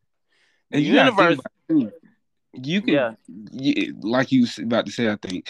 The 0.70 0.78
and 0.78 0.86
universe. 0.86 1.38
You 2.52 2.82
can, 2.82 2.94
yeah. 2.94 3.14
You, 3.52 3.96
like 4.00 4.32
you 4.32 4.46
about 4.60 4.86
to 4.86 4.92
say, 4.92 5.08
I 5.08 5.16
think 5.16 5.48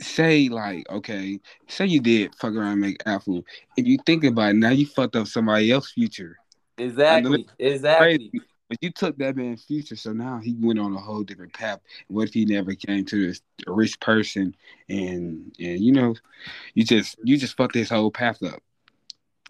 say 0.00 0.48
like 0.48 0.88
okay, 0.90 1.40
say 1.68 1.86
you 1.86 2.00
did 2.00 2.34
fuck 2.34 2.54
around 2.54 2.72
and 2.72 2.80
make 2.80 3.02
apple. 3.06 3.44
If 3.76 3.86
you 3.86 3.98
think 4.04 4.24
about 4.24 4.50
it, 4.50 4.56
now 4.56 4.70
you 4.70 4.86
fucked 4.86 5.16
up 5.16 5.26
somebody 5.26 5.70
else's 5.70 5.92
future. 5.92 6.36
Exactly. 6.78 7.46
Exactly. 7.58 8.18
Crazy, 8.18 8.40
but 8.68 8.78
you 8.80 8.90
took 8.90 9.16
that 9.18 9.36
man's 9.36 9.64
future, 9.64 9.96
so 9.96 10.12
now 10.12 10.38
he 10.38 10.56
went 10.58 10.78
on 10.78 10.94
a 10.94 10.98
whole 10.98 11.22
different 11.22 11.52
path. 11.52 11.80
What 12.08 12.28
if 12.28 12.34
he 12.34 12.44
never 12.44 12.74
came 12.74 13.04
to 13.06 13.26
this 13.28 13.40
rich 13.66 13.98
person 14.00 14.54
and 14.88 15.54
and 15.58 15.80
you 15.80 15.92
know, 15.92 16.14
you 16.74 16.84
just 16.84 17.16
you 17.22 17.36
just 17.36 17.56
fucked 17.56 17.74
his 17.74 17.90
whole 17.90 18.10
path 18.10 18.42
up. 18.42 18.62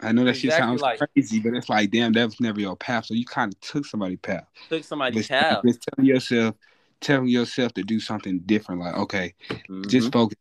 I 0.01 0.11
know 0.11 0.23
that 0.25 0.31
exactly 0.31 0.49
shit 0.49 0.59
sounds 0.59 0.81
like, 0.81 0.99
crazy, 0.99 1.39
but 1.39 1.53
it's 1.53 1.69
like 1.69 1.89
damn, 1.91 2.13
that 2.13 2.25
was 2.25 2.39
never 2.39 2.59
your 2.59 2.75
path. 2.75 3.05
So 3.05 3.13
you 3.13 3.25
kind 3.25 3.53
of 3.53 3.59
took 3.61 3.85
somebody's 3.85 4.19
path. 4.19 4.45
Took 4.69 4.83
somebody's 4.83 5.27
path. 5.27 5.61
Just 5.65 5.81
telling 5.81 6.07
yourself 6.07 6.55
telling 7.01 7.27
yourself 7.27 7.73
to 7.73 7.83
do 7.83 7.99
something 7.99 8.39
different. 8.39 8.81
Like, 8.81 8.95
okay, 8.95 9.33
mm-hmm. 9.49 9.83
just 9.83 10.11
focus, 10.11 10.37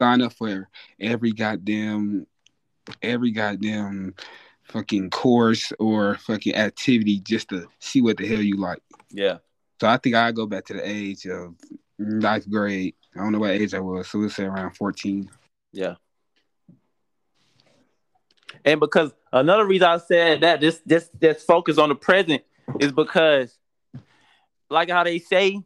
sign 0.00 0.22
up 0.22 0.32
for 0.32 0.68
every 1.00 1.32
goddamn, 1.32 2.26
every 3.02 3.30
goddamn 3.30 4.14
fucking 4.64 5.10
course 5.10 5.72
or 5.78 6.16
fucking 6.16 6.54
activity 6.54 7.20
just 7.20 7.48
to 7.50 7.66
see 7.80 8.02
what 8.02 8.16
the 8.16 8.26
hell 8.26 8.40
you 8.40 8.56
like. 8.56 8.80
Yeah. 9.10 9.38
So 9.80 9.88
I 9.88 9.98
think 9.98 10.14
I 10.14 10.32
go 10.32 10.46
back 10.46 10.64
to 10.66 10.74
the 10.74 10.88
age 10.88 11.26
of 11.26 11.54
ninth 11.98 12.48
grade. 12.48 12.94
I 13.14 13.18
don't 13.18 13.32
know 13.32 13.40
what 13.40 13.50
age 13.50 13.74
I 13.74 13.80
was, 13.80 14.08
so 14.08 14.18
let's 14.18 14.34
say 14.34 14.44
around 14.44 14.76
fourteen. 14.76 15.30
Yeah. 15.72 15.94
And 18.64 18.80
because 18.80 19.12
another 19.32 19.66
reason 19.66 19.88
I 19.88 19.98
said 19.98 20.40
that 20.42 20.60
this 20.60 20.80
this 20.86 21.08
this 21.18 21.42
focus 21.42 21.78
on 21.78 21.88
the 21.88 21.94
present 21.94 22.42
is 22.80 22.92
because, 22.92 23.56
like 24.70 24.90
how 24.90 25.04
they 25.04 25.18
say, 25.18 25.60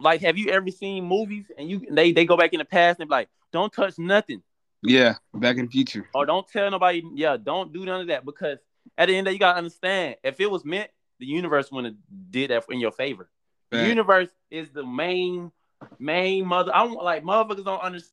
like, 0.00 0.20
have 0.22 0.38
you 0.38 0.50
ever 0.50 0.70
seen 0.70 1.04
movies 1.04 1.46
and 1.56 1.68
you 1.68 1.86
they 1.90 2.12
they 2.12 2.24
go 2.24 2.36
back 2.36 2.52
in 2.52 2.58
the 2.58 2.64
past 2.64 3.00
and 3.00 3.08
be 3.08 3.14
like, 3.14 3.28
don't 3.52 3.72
touch 3.72 3.98
nothing. 3.98 4.42
Yeah, 4.82 5.14
back 5.32 5.56
in 5.56 5.68
future. 5.68 6.08
Or 6.14 6.26
don't 6.26 6.46
tell 6.46 6.70
nobody. 6.70 7.02
Yeah, 7.14 7.36
don't 7.36 7.72
do 7.72 7.84
none 7.84 8.02
of 8.02 8.06
that 8.08 8.24
because 8.24 8.58
at 8.98 9.06
the 9.06 9.16
end 9.16 9.26
of 9.26 9.30
the 9.30 9.34
you 9.34 9.38
gotta 9.38 9.58
understand 9.58 10.16
if 10.22 10.40
it 10.40 10.50
was 10.50 10.64
meant, 10.64 10.90
the 11.20 11.26
universe 11.26 11.70
wouldn't 11.70 11.94
have 11.94 12.30
did 12.30 12.50
that 12.50 12.64
in 12.70 12.80
your 12.80 12.92
favor. 12.92 13.28
The 13.70 13.88
universe 13.88 14.28
is 14.50 14.70
the 14.70 14.84
main 14.84 15.50
main 15.98 16.46
mother. 16.46 16.70
I 16.74 16.86
don't 16.86 17.02
like 17.02 17.24
motherfuckers 17.24 17.64
don't 17.64 17.80
understand. 17.80 18.12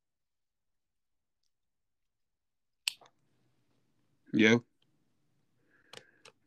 Yep. 4.33 4.61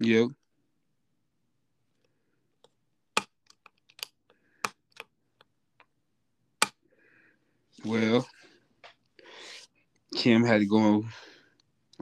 Yep. 0.01 0.29
Well, 7.85 8.27
Kim 10.15 10.45
had 10.45 10.61
to 10.61 10.67
go 10.67 11.05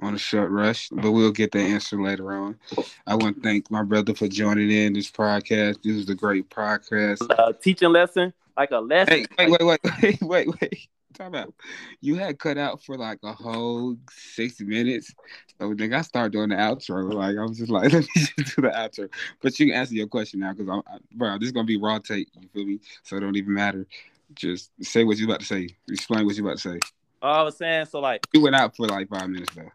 on 0.01 0.14
a 0.14 0.18
short 0.18 0.51
rush, 0.51 0.88
but 0.90 1.11
we'll 1.11 1.33
get 1.33 1.53
the 1.53 1.59
answer 1.59 2.01
later 2.01 2.33
on. 2.33 2.59
I 3.07 3.16
want 3.16 3.37
to 3.37 3.42
thank 3.42 3.71
my 3.71 3.83
brother 3.83 4.14
for 4.14 4.29
joining 4.29 4.71
in 4.71 4.92
this 4.92 5.11
podcast. 5.11 5.83
This 5.83 5.97
is 5.97 6.09
a 6.09 6.14
great 6.14 6.49
podcast. 6.49 7.27
Uh, 7.29 7.53
teaching 7.53 7.90
lesson, 7.90 8.33
like 8.57 8.71
a 8.71 8.79
lesson. 8.79 9.27
Hey, 9.37 9.49
wait, 9.49 9.61
wait, 9.61 9.81
wait, 9.83 9.92
wait, 10.03 10.23
wait, 10.23 10.61
wait. 10.61 10.88
Time 11.12 11.35
out. 11.35 11.55
You 12.01 12.16
had 12.16 12.38
cut 12.38 12.59
out 12.59 12.83
for 12.83 12.96
like 12.96 13.18
a 13.22 13.33
whole 13.33 13.96
60 14.11 14.64
minutes. 14.64 15.12
So 15.61 15.75
then 15.75 15.92
I 15.92 16.01
started 16.03 16.33
doing 16.33 16.51
the 16.51 16.57
outro. 16.57 17.12
Like 17.12 17.37
I 17.37 17.42
was 17.42 17.59
just 17.59 17.70
like, 17.70 17.85
let 17.92 18.03
me 18.03 18.09
just 18.16 18.37
do 18.37 18.62
the 18.62 18.68
outro. 18.68 19.09
But 19.42 19.59
you 19.59 19.66
can 19.66 19.75
answer 19.75 19.94
your 19.94 20.07
question 20.07 20.40
now 20.40 20.53
because 20.53 20.68
I'm, 20.68 20.83
I, 20.87 20.98
bro, 21.12 21.38
this 21.38 21.46
is 21.46 21.53
gonna 21.53 21.64
be 21.64 21.77
raw 21.77 21.98
tape. 21.98 22.29
You 22.40 22.48
feel 22.48 22.66
me? 22.66 22.81
So 23.03 23.16
it 23.16 23.20
don't 23.20 23.37
even 23.37 23.55
matter. 23.55 23.87
Just 24.35 24.70
say 24.81 25.05
what 25.05 25.18
you're 25.18 25.29
about 25.29 25.40
to 25.40 25.46
say. 25.46 25.68
Explain 25.88 26.25
what 26.25 26.35
you're 26.37 26.46
about 26.46 26.59
to 26.59 26.72
say. 26.72 26.81
Oh, 27.20 27.29
I 27.29 27.42
was 27.42 27.57
saying 27.57 27.87
so 27.87 28.01
like 28.01 28.27
you 28.33 28.40
went 28.40 28.57
out 28.57 28.77
for 28.77 28.87
like 28.87 29.09
five 29.09 29.29
minutes 29.29 29.55
though. 29.55 29.70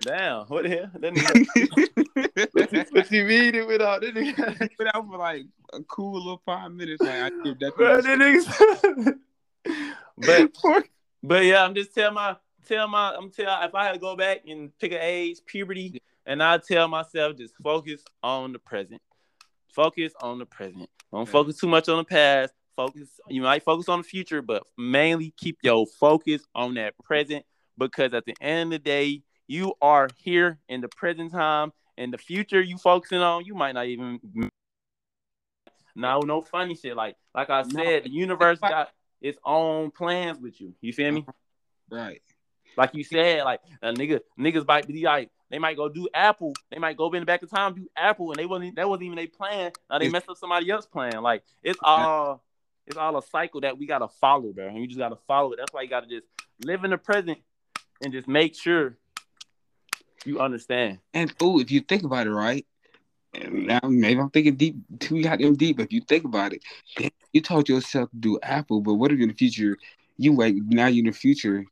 Damn, 0.00 0.46
what 0.46 0.64
the 0.64 0.68
hell? 0.70 0.90
That 1.00 1.14
nigga, 1.14 2.92
what 2.92 3.10
you 3.10 3.24
mean 3.24 3.54
it 3.54 3.66
went 3.66 3.82
out? 3.82 4.00
That 4.00 4.14
nigga 4.14 4.58
went 4.78 4.94
out 4.94 5.06
for 5.06 5.18
like 5.18 5.44
a 5.72 5.82
cool 5.84 6.14
little 6.14 6.40
five 6.44 6.72
minutes. 6.72 7.02
Like 7.02 7.10
I 7.10 7.28
that. 7.28 7.72
Bro, 7.76 8.00
that 8.02 9.18
but 10.24 10.50
but 11.22 11.44
yeah, 11.44 11.64
I'm 11.64 11.74
just 11.74 11.94
tell 11.94 12.12
my 12.12 12.36
tell 12.66 12.88
my 12.88 13.14
I'm 13.14 13.30
tell 13.30 13.62
if 13.62 13.74
I 13.74 13.84
had 13.84 13.92
to 13.92 13.98
go 13.98 14.16
back 14.16 14.42
and 14.46 14.76
pick 14.78 14.92
an 14.92 14.98
age, 15.00 15.38
puberty, 15.46 16.00
and 16.26 16.42
I 16.42 16.58
tell 16.58 16.88
myself 16.88 17.36
just 17.36 17.54
focus 17.62 18.02
on 18.22 18.52
the 18.52 18.58
present. 18.58 19.00
Focus 19.68 20.12
on 20.20 20.38
the 20.38 20.46
present. 20.46 20.88
Don't 21.12 21.28
focus 21.28 21.58
too 21.58 21.68
much 21.68 21.88
on 21.88 21.98
the 21.98 22.04
past. 22.04 22.52
Focus 22.76 23.20
you 23.28 23.42
might 23.42 23.62
focus 23.62 23.88
on 23.88 23.98
the 23.98 24.04
future 24.04 24.40
but 24.40 24.62
mainly 24.78 25.34
keep 25.36 25.58
your 25.62 25.86
focus 25.86 26.42
on 26.54 26.74
that 26.74 26.94
present 27.04 27.44
because 27.76 28.14
at 28.14 28.24
the 28.24 28.34
end 28.40 28.72
of 28.72 28.82
the 28.82 28.90
day 28.90 29.22
you 29.46 29.74
are 29.82 30.08
here 30.16 30.58
in 30.70 30.80
the 30.80 30.88
present 30.88 31.32
time 31.32 31.70
and 31.98 32.14
the 32.14 32.18
future 32.18 32.62
you 32.62 32.78
focusing 32.78 33.18
on 33.18 33.44
you 33.44 33.54
might 33.54 33.72
not 33.72 33.86
even 33.86 34.18
no 35.94 36.20
no 36.20 36.40
funny 36.40 36.74
shit. 36.74 36.96
Like 36.96 37.16
like 37.34 37.50
i 37.50 37.62
said 37.62 38.04
the 38.04 38.10
universe 38.10 38.58
got 38.58 38.88
its 39.22 39.38
own 39.44 39.90
plans 39.90 40.38
with 40.38 40.60
you 40.60 40.74
you 40.80 40.92
feel 40.92 41.12
me 41.12 41.20
uh-huh. 41.20 41.96
right 41.96 42.22
like 42.76 42.94
you 42.94 43.04
said 43.04 43.44
like 43.44 43.60
a 43.82 43.92
nigga 43.92 44.20
niggas 44.38 44.66
might 44.66 44.86
be 44.86 45.02
like 45.04 45.30
they 45.52 45.58
might 45.58 45.76
go 45.76 45.86
do 45.90 46.08
Apple. 46.14 46.54
They 46.70 46.78
might 46.78 46.96
go 46.96 47.12
in 47.12 47.20
the 47.20 47.26
back 47.26 47.42
of 47.42 47.50
time 47.50 47.74
do 47.74 47.86
Apple, 47.94 48.32
and 48.32 48.38
they 48.38 48.46
wasn't 48.46 48.74
that 48.76 48.88
wasn't 48.88 49.04
even 49.04 49.16
their 49.16 49.28
plan. 49.28 49.70
Now 49.90 49.98
they 49.98 50.08
messed 50.08 50.28
up 50.30 50.38
somebody 50.38 50.70
else's 50.70 50.88
plan. 50.88 51.22
Like 51.22 51.44
it's 51.62 51.78
all 51.82 52.42
it's 52.86 52.96
all 52.96 53.18
a 53.18 53.22
cycle 53.22 53.60
that 53.60 53.76
we 53.76 53.86
gotta 53.86 54.08
follow, 54.08 54.50
bro. 54.52 54.68
And 54.68 54.78
you 54.78 54.86
just 54.86 54.98
gotta 54.98 55.18
follow 55.28 55.52
it. 55.52 55.58
That's 55.58 55.72
why 55.72 55.82
you 55.82 55.90
gotta 55.90 56.06
just 56.06 56.26
live 56.64 56.84
in 56.84 56.90
the 56.90 56.96
present 56.96 57.38
and 58.02 58.14
just 58.14 58.26
make 58.26 58.54
sure 58.54 58.96
you 60.24 60.40
understand. 60.40 61.00
And 61.12 61.30
oh, 61.42 61.60
if 61.60 61.70
you 61.70 61.80
think 61.80 62.02
about 62.02 62.26
it, 62.26 62.30
right? 62.30 62.64
And 63.34 63.66
now 63.66 63.80
maybe 63.84 64.20
I'm 64.20 64.30
thinking 64.30 64.56
deep 64.56 64.76
too 64.98 65.22
goddamn 65.22 65.56
deep, 65.56 65.78
but 65.78 65.84
if 65.84 65.92
you 65.92 66.02
think 66.02 66.24
about 66.24 66.52
it, 66.52 66.62
you 67.32 67.40
taught 67.40 67.68
yourself 67.68 68.10
to 68.10 68.16
do 68.16 68.38
Apple, 68.42 68.80
but 68.80 68.94
what 68.94 69.10
if 69.10 69.20
in 69.20 69.28
the 69.28 69.34
future 69.34 69.78
you 70.18 70.34
wait 70.34 70.56
now 70.66 70.86
you 70.86 71.00
in 71.00 71.06
the 71.06 71.12
future, 71.12 71.64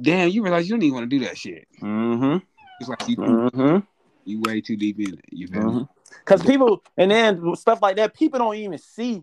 damn, 0.00 0.30
you 0.30 0.42
realize 0.42 0.68
you 0.68 0.74
don't 0.74 0.82
even 0.82 0.94
want 0.94 1.10
to 1.10 1.18
do 1.18 1.24
that 1.24 1.36
shit. 1.36 1.66
Mm-hmm. 1.82 2.38
It's 2.80 2.88
like 2.88 3.08
you 3.08 3.16
mm-hmm. 3.16 3.78
you 4.24 4.40
way 4.40 4.60
too 4.60 4.76
deep 4.76 4.98
in 4.98 5.14
it. 5.14 5.24
You 5.30 5.48
feel 5.48 5.62
mm-hmm. 5.62 5.78
me? 5.78 5.88
Because 6.24 6.42
people 6.42 6.82
and 6.96 7.10
then 7.10 7.54
stuff 7.56 7.82
like 7.82 7.96
that, 7.96 8.14
people 8.14 8.38
don't 8.38 8.56
even 8.56 8.78
see 8.78 9.22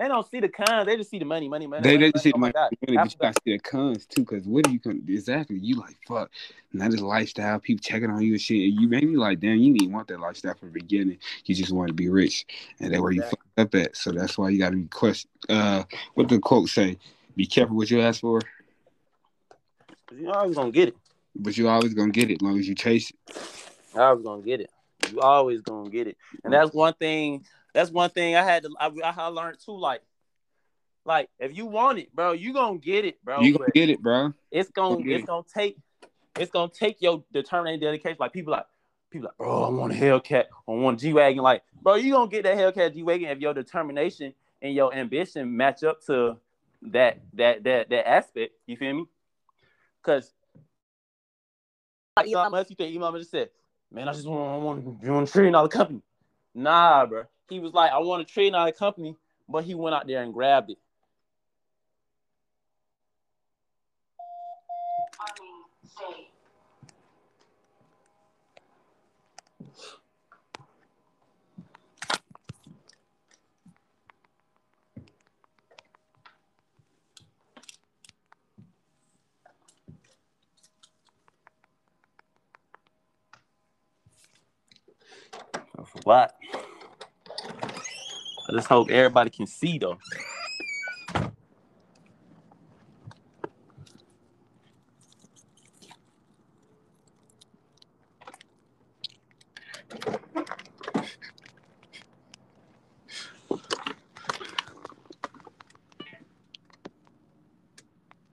they 0.00 0.08
don't 0.08 0.28
see 0.30 0.40
the 0.40 0.48
cons. 0.48 0.86
They 0.86 0.96
just 0.96 1.10
see 1.10 1.18
the 1.18 1.26
money, 1.26 1.46
money, 1.46 1.66
money. 1.66 1.82
They, 1.82 1.96
money, 1.98 2.12
just 2.12 2.24
see 2.24 2.32
the 2.32 2.38
money, 2.38 2.54
money 2.56 2.76
but 2.80 2.90
you 2.90 3.18
gotta 3.20 3.40
see 3.44 3.52
the 3.52 3.58
cons 3.58 4.06
too. 4.06 4.22
Because 4.22 4.46
what 4.46 4.66
are 4.66 4.70
you 4.70 4.78
going 4.78 5.04
exactly? 5.06 5.58
You 5.58 5.74
like 5.74 5.94
fuck, 6.08 6.30
not 6.72 6.90
this 6.90 7.02
lifestyle. 7.02 7.60
People 7.60 7.82
checking 7.82 8.08
on 8.08 8.22
you 8.22 8.32
and 8.32 8.40
shit. 8.40 8.62
And 8.62 8.80
you 8.80 8.88
maybe 8.88 9.14
like, 9.16 9.40
damn, 9.40 9.58
you 9.58 9.74
didn't 9.74 9.92
want 9.92 10.08
that 10.08 10.18
lifestyle 10.18 10.54
from 10.54 10.68
the 10.68 10.80
beginning. 10.80 11.18
You 11.44 11.54
just 11.54 11.70
want 11.70 11.88
to 11.88 11.94
be 11.94 12.08
rich, 12.08 12.46
and 12.80 12.92
that's 12.92 13.02
where 13.02 13.12
you 13.12 13.20
fucked 13.20 13.58
up 13.58 13.74
at. 13.74 13.94
So 13.94 14.10
that's 14.12 14.38
why 14.38 14.48
you 14.48 14.58
gotta 14.58 14.76
be 14.76 14.86
question. 14.86 15.28
Uh, 15.50 15.82
what 16.14 16.30
the 16.30 16.38
quote 16.38 16.70
say? 16.70 16.96
Be 17.36 17.44
careful 17.44 17.76
what 17.76 17.90
you 17.90 18.00
ask 18.00 18.22
for. 18.22 18.40
You 20.16 20.32
always 20.32 20.56
gonna 20.56 20.70
get 20.70 20.88
it. 20.88 20.96
But 21.36 21.58
you 21.58 21.68
always 21.68 21.92
gonna 21.92 22.10
get 22.10 22.30
it 22.30 22.36
as 22.36 22.42
long 22.42 22.58
as 22.58 22.66
you 22.66 22.74
chase 22.74 23.10
it. 23.10 23.16
I 23.94 24.12
was 24.14 24.24
gonna 24.24 24.40
get 24.40 24.60
it. 24.60 24.70
You 25.12 25.20
always 25.20 25.60
gonna 25.60 25.90
get 25.90 26.06
it, 26.06 26.16
and 26.42 26.54
that's 26.54 26.72
one 26.72 26.94
thing 26.94 27.44
that's 27.72 27.90
one 27.90 28.10
thing 28.10 28.36
I 28.36 28.42
had 28.42 28.64
to 28.64 28.70
I, 28.78 28.90
I 29.04 29.26
learned 29.26 29.58
too. 29.64 29.78
Like, 29.78 30.02
like 31.04 31.28
if 31.38 31.56
you 31.56 31.66
want 31.66 31.98
it, 31.98 32.14
bro, 32.14 32.32
you 32.32 32.52
gonna 32.52 32.78
get 32.78 33.04
it, 33.04 33.22
bro. 33.24 33.42
You 33.42 33.56
gonna 33.56 33.70
get 33.72 33.90
it, 33.90 34.02
bro. 34.02 34.32
It's 34.50 34.70
gonna 34.70 34.98
it's 35.04 35.24
it. 35.24 35.26
gonna 35.26 35.44
take 35.52 35.78
it's 36.38 36.50
gonna 36.50 36.70
take 36.70 37.00
your 37.00 37.24
determined 37.32 37.80
dedication. 37.80 38.16
Like 38.18 38.32
people 38.32 38.52
like 38.52 38.66
people 39.10 39.26
like, 39.26 39.36
bro, 39.36 39.64
I 39.64 39.68
want 39.70 39.92
a 39.92 39.96
Hellcat, 39.96 40.46
I 40.68 40.70
want 40.70 41.00
a 41.00 41.02
G 41.02 41.12
wagon. 41.12 41.42
Like, 41.42 41.62
bro, 41.82 41.94
you 41.94 42.12
gonna 42.12 42.30
get 42.30 42.44
that 42.44 42.56
Hellcat 42.56 42.94
G 42.94 43.02
wagon 43.02 43.28
if 43.28 43.38
your 43.38 43.54
determination 43.54 44.34
and 44.62 44.74
your 44.74 44.94
ambition 44.94 45.56
match 45.56 45.84
up 45.84 46.04
to 46.06 46.36
that 46.82 47.20
that 47.34 47.62
that 47.64 47.88
that 47.90 48.08
aspect. 48.08 48.54
You 48.66 48.76
feel 48.76 48.94
me? 48.94 49.04
Because 50.02 50.32
Elon 52.16 52.52
Musk, 52.52 52.70
you 52.70 52.76
think 52.76 52.96
Elon 52.96 53.12
Musk 53.12 53.22
just 53.22 53.30
said, 53.30 53.50
"Man, 53.92 54.08
I 54.08 54.12
just 54.12 54.26
want 54.26 54.50
I 54.50 54.56
want, 54.56 55.04
I 55.04 55.10
want 55.10 55.28
a 55.28 55.32
trillion 55.32 55.52
dollar 55.52 55.68
company." 55.68 56.02
Nah, 56.54 57.06
bro 57.06 57.24
he 57.50 57.58
was 57.58 57.74
like, 57.74 57.90
I 57.90 57.98
want 57.98 58.26
to 58.26 58.32
trade 58.32 58.54
out 58.54 58.68
a 58.68 58.72
company, 58.72 59.16
but 59.48 59.64
he 59.64 59.74
went 59.74 59.94
out 59.94 60.06
there 60.06 60.22
and 60.22 60.32
grabbed 60.32 60.70
it. 60.70 60.78
What? 86.04 86.39
Just 88.52 88.68
hope 88.68 88.90
everybody 88.90 89.30
can 89.30 89.46
see 89.46 89.78
though. 89.78 89.98